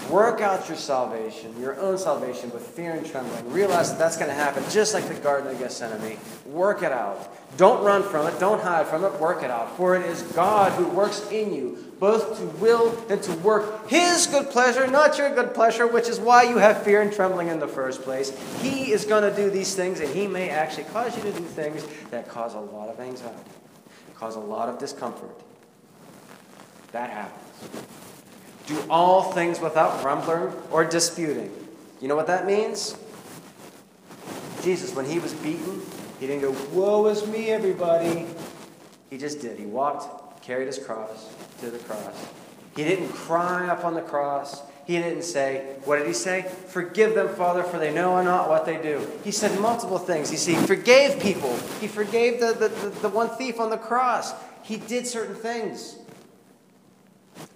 Work 0.10 0.40
out 0.40 0.68
your 0.68 0.78
salvation, 0.78 1.60
your 1.60 1.80
own 1.80 1.98
salvation, 1.98 2.52
with 2.52 2.66
fear 2.68 2.92
and 2.92 3.06
trembling. 3.06 3.52
Realize 3.52 3.90
that 3.90 3.98
that's 3.98 4.18
going 4.18 4.30
to 4.30 4.36
happen 4.36 4.64
just 4.70 4.94
like 4.94 5.08
the 5.08 5.16
Garden 5.16 5.52
of 5.52 5.58
Gethsemane. 5.58 6.20
Work 6.46 6.84
it 6.84 6.92
out. 6.92 7.36
Don't 7.58 7.84
run 7.84 8.04
from 8.04 8.28
it. 8.28 8.40
Don't 8.40 8.62
hide 8.62 8.86
from 8.86 9.04
it. 9.04 9.20
Work 9.20 9.42
it 9.42 9.50
out. 9.50 9.76
For 9.78 9.96
it 9.96 10.06
is 10.06 10.22
God 10.22 10.74
who 10.74 10.88
works 10.88 11.28
in 11.32 11.54
you, 11.54 11.92
both 12.00 12.38
to 12.38 12.46
will 12.58 13.04
and 13.10 13.22
to 13.24 13.34
work 13.38 13.90
His 13.90 14.28
good 14.28 14.52
pleasure, 14.52 14.86
not 14.86 15.18
your 15.18 15.34
good 15.34 15.56
pleasure, 15.56 15.88
which 15.88 16.08
is 16.08 16.20
why 16.20 16.44
you 16.44 16.58
have 16.58 16.84
fear 16.84 17.02
and 17.02 17.12
trembling 17.12 17.48
in 17.48 17.60
the 17.60 17.68
first 17.68 18.04
place. 18.04 18.32
He 18.62 18.92
is 18.92 19.06
going 19.06 19.24
to 19.28 19.36
do 19.36 19.50
these 19.50 19.74
things, 19.74 20.02
and 20.02 20.10
He 20.14 20.28
may 20.28 20.50
actually 20.50 20.84
cause 20.86 21.18
you 21.18 21.24
to 21.24 21.32
do 21.32 21.44
things 21.44 21.84
that 22.12 22.30
cause 22.30 22.54
a 22.54 22.60
lot 22.60 22.90
of 22.90 23.00
anxiety, 23.00 23.40
cause 24.14 24.36
a 24.36 24.40
lot 24.40 24.70
of 24.70 24.78
discomfort. 24.78 25.36
That 26.92 27.10
happens. 27.10 27.86
Do 28.66 28.82
all 28.90 29.32
things 29.32 29.60
without 29.60 30.02
grumbling 30.02 30.54
or 30.72 30.86
disputing. 30.86 31.52
You 32.02 32.08
know 32.08 32.16
what 32.16 32.28
that 32.28 32.46
means? 32.46 32.98
Jesus, 34.64 34.96
when 34.96 35.06
he 35.06 35.20
was 35.20 35.34
beaten, 35.36 35.82
he 36.20 36.28
didn't 36.28 36.42
go, 36.42 36.56
Woe 36.74 37.06
is 37.08 37.28
me, 37.28 37.52
everybody. 37.52 38.26
He 39.10 39.18
just 39.18 39.40
did. 39.40 39.60
He 39.60 39.66
walked, 39.66 40.42
carried 40.44 40.66
his 40.66 40.80
cross 40.80 41.30
to 41.60 41.70
the 41.70 41.78
cross. 41.80 42.28
He 42.76 42.84
didn't 42.84 43.10
cry 43.10 43.68
up 43.68 43.86
on 43.86 43.94
the 43.94 44.02
cross. 44.02 44.64
He 44.86 44.98
didn't 44.98 45.24
say, 45.24 45.78
What 45.86 45.98
did 45.98 46.08
he 46.08 46.14
say? 46.14 46.52
Forgive 46.68 47.16
them, 47.16 47.30
Father, 47.30 47.64
for 47.64 47.78
they 47.78 47.94
know 47.94 48.22
not 48.24 48.50
what 48.50 48.66
they 48.66 48.82
do. 48.82 49.08
He 49.24 49.32
said 49.32 49.60
multiple 49.60 50.00
things. 50.00 50.30
He, 50.30 50.38
said, 50.38 50.56
he 50.60 50.66
forgave 50.66 51.20
people. 51.20 51.56
He 51.80 51.88
forgave 51.88 52.40
the, 52.40 52.54
the, 52.54 52.70
the, 52.70 52.90
the 53.02 53.10
one 53.10 53.30
thief 53.30 53.60
on 53.60 53.70
the 53.70 53.78
cross. 53.78 54.34
He 54.64 54.78
did 54.78 55.06
certain 55.06 55.36
things. 55.36 55.98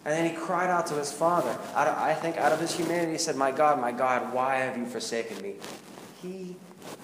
And 0.09 0.17
then 0.17 0.25
he 0.27 0.35
cried 0.35 0.71
out 0.71 0.87
to 0.87 0.95
his 0.95 1.11
father. 1.11 1.51
Of, 1.51 1.75
I 1.75 2.15
think 2.15 2.37
out 2.37 2.51
of 2.51 2.59
his 2.59 2.75
humanity, 2.75 3.11
he 3.11 3.17
said, 3.19 3.35
My 3.35 3.51
God, 3.51 3.79
my 3.79 3.91
God, 3.91 4.33
why 4.33 4.55
have 4.55 4.75
you 4.75 4.87
forsaken 4.87 5.39
me? 5.39 5.53
He 6.19 6.55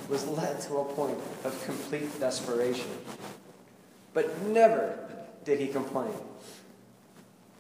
was 0.10 0.26
led 0.26 0.60
to 0.62 0.78
a 0.78 0.86
point 0.86 1.20
of 1.44 1.64
complete 1.66 2.20
desperation. 2.20 2.90
But 4.16 4.42
never 4.48 4.98
did 5.44 5.60
he 5.60 5.68
complain, 5.68 6.16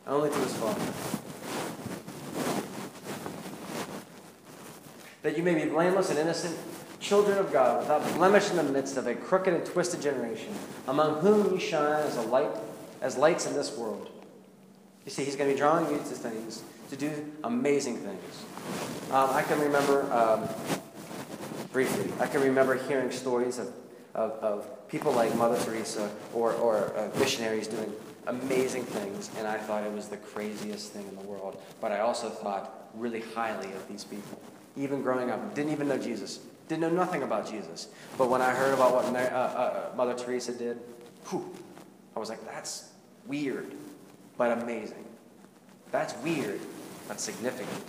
only 0.08 0.31
to 0.31 0.36
his 0.36 0.58
father. 0.58 0.81
That 5.21 5.38
you 5.38 5.43
may 5.43 5.53
be 5.53 5.69
blameless 5.69 6.10
and 6.10 6.17
innocent, 6.17 6.58
children 6.99 7.38
of 7.38 7.53
God, 7.53 7.81
without 7.81 8.01
blemish 8.15 8.49
in 8.49 8.58
the 8.58 8.63
midst 8.63 8.97
of 8.97 9.05
a 9.05 9.13
crooked 9.13 9.53
and 9.53 9.63
twisted 9.63 10.01
generation, 10.01 10.55
among 10.88 11.19
whom 11.19 11.53
you 11.53 11.60
shine 11.60 12.01
as 12.01 12.17
a 12.17 12.23
light, 12.23 12.49
as 12.99 13.15
lights 13.15 13.45
in 13.45 13.53
this 13.53 13.77
world 13.77 14.10
you 15.05 15.11
see, 15.11 15.23
he's 15.23 15.35
going 15.35 15.49
to 15.49 15.53
be 15.53 15.59
drawing 15.59 15.89
you 15.91 15.97
to 15.97 16.03
things, 16.03 16.63
to 16.89 16.95
do 16.95 17.11
amazing 17.43 17.97
things. 17.97 18.45
Um, 19.11 19.29
I 19.29 19.43
can 19.43 19.59
remember, 19.59 20.11
um, 20.11 20.47
briefly, 21.71 22.11
I 22.19 22.25
can 22.25 22.41
remember 22.41 22.75
hearing 22.75 23.11
stories 23.11 23.59
of, 23.59 23.71
of, 24.15 24.31
of 24.31 24.87
people 24.87 25.11
like 25.11 25.35
Mother 25.35 25.63
Teresa 25.63 26.09
or, 26.33 26.53
or 26.53 26.91
uh, 26.97 27.09
missionaries 27.19 27.67
doing 27.67 27.93
amazing 28.27 28.83
things, 28.83 29.29
and 29.37 29.47
I 29.47 29.57
thought 29.57 29.83
it 29.83 29.93
was 29.93 30.07
the 30.07 30.17
craziest 30.17 30.91
thing 30.91 31.07
in 31.07 31.15
the 31.15 31.21
world. 31.23 31.61
But 31.79 31.91
I 31.91 31.99
also 31.99 32.29
thought 32.29 32.89
really 32.95 33.21
highly 33.21 33.71
of 33.73 33.87
these 33.87 34.03
people. 34.03 34.41
Even 34.75 35.03
growing 35.03 35.29
up, 35.29 35.53
didn't 35.53 35.71
even 35.71 35.87
know 35.87 35.97
Jesus, 35.97 36.39
didn't 36.67 36.81
know 36.81 36.89
nothing 36.89 37.21
about 37.21 37.49
Jesus. 37.49 37.89
But 38.17 38.29
when 38.29 38.41
I 38.41 38.51
heard 38.51 38.73
about 38.73 38.93
what 38.93 39.05
uh, 39.05 39.17
uh, 39.17 39.91
Mother 39.95 40.15
Teresa 40.15 40.51
did, 40.51 40.79
whew, 41.29 41.53
I 42.15 42.19
was 42.19 42.29
like, 42.29 42.43
that's 42.45 42.89
weird, 43.27 43.71
but 44.37 44.61
amazing. 44.61 45.05
That's 45.91 46.15
weird, 46.23 46.59
but 47.07 47.19
significant. 47.19 47.83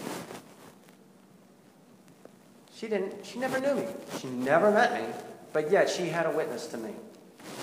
She 2.74 2.88
didn't, 2.88 3.24
she 3.24 3.38
never 3.38 3.58
knew 3.58 3.74
me. 3.74 3.86
She 4.18 4.28
never 4.28 4.70
met 4.70 4.92
me, 4.92 5.14
but 5.52 5.70
yet 5.70 5.88
she 5.88 6.08
had 6.08 6.26
a 6.26 6.30
witness 6.30 6.66
to 6.68 6.76
me. 6.76 6.90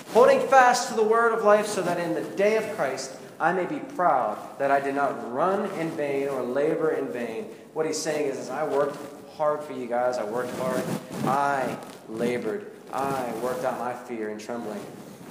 Holding 0.08 0.40
fast 0.48 0.88
to 0.88 0.94
the 0.94 1.02
word 1.02 1.32
of 1.32 1.44
life 1.44 1.66
so 1.66 1.82
that 1.82 1.98
in 1.98 2.14
the 2.14 2.22
day 2.36 2.56
of 2.56 2.64
Christ 2.76 3.16
I 3.38 3.52
may 3.52 3.66
be 3.66 3.78
proud 3.78 4.38
that 4.58 4.70
I 4.70 4.80
did 4.80 4.94
not 4.94 5.32
run 5.32 5.70
in 5.78 5.90
vain 5.92 6.28
or 6.28 6.42
labor 6.42 6.92
in 6.92 7.08
vain. 7.08 7.44
What 7.72 7.86
he's 7.86 8.00
saying 8.00 8.30
is, 8.30 8.38
is 8.38 8.50
I 8.50 8.64
worked 8.64 8.96
hard 9.36 9.62
for 9.62 9.72
you 9.72 9.86
guys. 9.86 10.18
I 10.18 10.24
worked 10.24 10.56
hard. 10.58 10.82
I 11.24 11.76
labored. 12.08 12.70
I 12.92 13.32
worked 13.42 13.64
out 13.64 13.78
my 13.78 13.92
fear 13.92 14.30
and 14.30 14.40
trembling. 14.40 14.80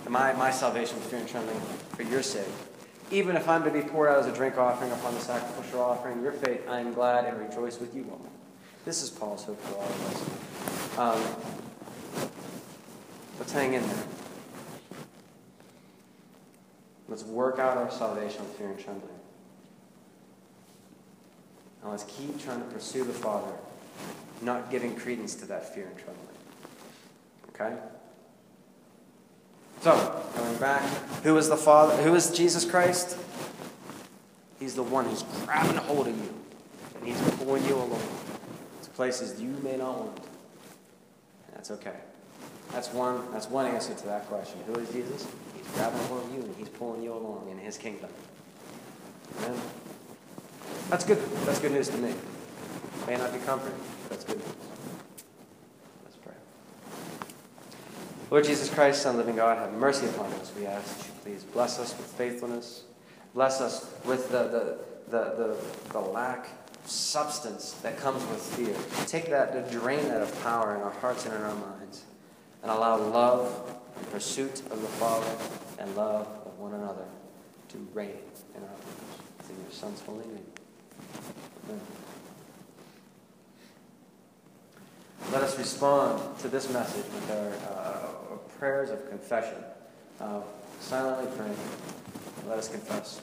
My, 0.07 0.33
my 0.33 0.51
salvation 0.51 0.97
with 0.97 1.05
fear 1.05 1.19
and 1.19 1.29
trembling 1.29 1.59
for 1.95 2.03
your 2.03 2.21
sake. 2.21 2.43
Even 3.11 3.35
if 3.35 3.47
I'm 3.47 3.63
to 3.63 3.69
be 3.69 3.81
poured 3.81 4.09
out 4.09 4.19
as 4.19 4.27
a 4.27 4.31
drink 4.31 4.57
offering 4.57 4.91
upon 4.91 5.13
the 5.13 5.19
sacrificial 5.19 5.81
offering, 5.81 6.21
your 6.21 6.31
faith, 6.31 6.67
I 6.67 6.79
am 6.79 6.93
glad 6.93 7.25
and 7.25 7.37
rejoice 7.39 7.79
with 7.79 7.95
you, 7.95 8.03
woman. 8.03 8.29
This 8.85 9.03
is 9.03 9.09
Paul's 9.09 9.43
hope 9.43 9.61
for 9.61 9.75
all 9.75 9.83
of 9.83 10.97
us. 10.97 10.97
Um, 10.97 11.21
let's 13.39 13.51
hang 13.51 13.73
in 13.73 13.81
there. 13.81 14.03
Let's 17.07 17.23
work 17.23 17.59
out 17.59 17.77
our 17.77 17.91
salvation 17.91 18.41
with 18.41 18.55
fear 18.57 18.69
and 18.69 18.79
trembling. 18.79 19.13
And 21.81 21.91
let's 21.91 22.05
keep 22.05 22.41
trying 22.41 22.59
to 22.59 22.67
pursue 22.67 23.03
the 23.03 23.13
Father, 23.13 23.53
not 24.41 24.71
giving 24.71 24.95
credence 24.95 25.35
to 25.35 25.45
that 25.45 25.73
fear 25.73 25.87
and 25.87 25.95
trembling. 25.97 26.27
Okay? 27.49 27.77
So, 29.83 30.23
going 30.37 30.57
back, 30.59 30.81
who 31.23 31.35
is 31.35 31.49
the 31.49 31.57
Father? 31.57 32.01
Who 32.03 32.15
is 32.15 32.31
Jesus 32.31 32.63
Christ? 32.63 33.17
He's 34.57 34.75
the 34.75 34.83
one 34.83 35.03
who's 35.03 35.23
grabbing 35.43 35.75
hold 35.75 36.07
of 36.07 36.17
you, 36.17 36.33
and 36.95 37.05
he's 37.05 37.19
pulling 37.31 37.65
you 37.65 37.75
along 37.75 38.01
to 38.81 38.89
places 38.91 39.41
you 39.41 39.49
may 39.61 39.75
not 39.75 39.99
want. 39.99 40.19
That's 41.53 41.69
okay. 41.71 41.97
That's 42.71 42.93
one, 42.93 43.29
that's 43.33 43.47
one 43.49 43.65
answer 43.65 43.93
to 43.93 44.05
that 44.05 44.25
question. 44.27 44.57
Who 44.67 44.75
is 44.79 44.89
Jesus? 44.89 45.27
He's 45.55 45.67
grabbing 45.75 45.99
hold 46.03 46.23
of 46.23 46.33
you 46.33 46.41
and 46.43 46.55
he's 46.55 46.69
pulling 46.69 47.03
you 47.03 47.13
along 47.13 47.49
in 47.51 47.57
his 47.57 47.77
kingdom. 47.77 48.09
Amen. 49.39 49.61
That's 50.89 51.03
good. 51.03 51.19
That's 51.45 51.59
good 51.59 51.73
news 51.73 51.89
to 51.89 51.97
me. 51.97 52.13
May 53.05 53.17
not 53.17 53.33
be 53.33 53.39
comforting. 53.39 53.79
That's 54.09 54.23
good 54.23 54.37
news. 54.37 54.47
Let's 56.05 56.15
pray. 56.17 56.33
Lord 58.33 58.45
Jesus 58.45 58.67
Christ, 58.73 59.03
Son, 59.03 59.15
living 59.15 59.35
God, 59.35 59.59
have 59.59 59.73
mercy 59.73 60.07
upon 60.07 60.25
us. 60.33 60.51
We 60.57 60.65
ask 60.65 60.97
that 60.97 61.05
you 61.05 61.11
please 61.21 61.43
bless 61.43 61.77
us 61.77 61.95
with 61.95 62.07
faithfulness. 62.07 62.85
Bless 63.35 63.61
us 63.61 63.93
with 64.05 64.31
the, 64.31 64.47
the, 64.47 64.77
the, 65.11 65.23
the, 65.35 65.91
the 65.91 65.99
lack 65.99 66.47
substance 66.83 67.73
that 67.83 67.99
comes 67.99 68.25
with 68.31 68.41
fear. 68.41 68.75
Take 69.05 69.29
that, 69.29 69.69
drain 69.69 70.07
that 70.07 70.23
of 70.23 70.41
power 70.41 70.75
in 70.75 70.81
our 70.81 70.89
hearts 70.93 71.27
and 71.27 71.35
in 71.35 71.41
our 71.43 71.53
minds. 71.53 72.05
And 72.63 72.71
allow 72.71 72.97
love, 72.97 73.77
and 73.99 74.11
pursuit 74.11 74.61
of 74.71 74.81
the 74.81 74.87
Father, 74.87 75.37
and 75.77 75.95
love 75.95 76.25
of 76.43 76.57
one 76.57 76.73
another 76.73 77.05
to 77.69 77.77
reign 77.93 78.17
in 78.55 78.63
our 78.63 78.67
lives. 78.67 79.49
In 79.51 79.61
your 79.61 79.71
Son's 79.71 80.01
holy 80.01 80.25
name. 80.25 80.43
Amen. 81.69 81.81
Let 85.31 85.43
us 85.43 85.55
respond 85.59 86.39
to 86.39 86.47
this 86.47 86.71
message 86.73 87.05
with 87.13 87.31
our 87.31 87.75
uh, 87.75 88.12
prayers 88.59 88.89
of 88.89 89.07
confession. 89.09 89.63
Uh, 90.19 90.41
silently 90.79 91.31
praying. 91.37 91.57
Let 92.47 92.59
us 92.59 92.67
confess. 92.67 93.21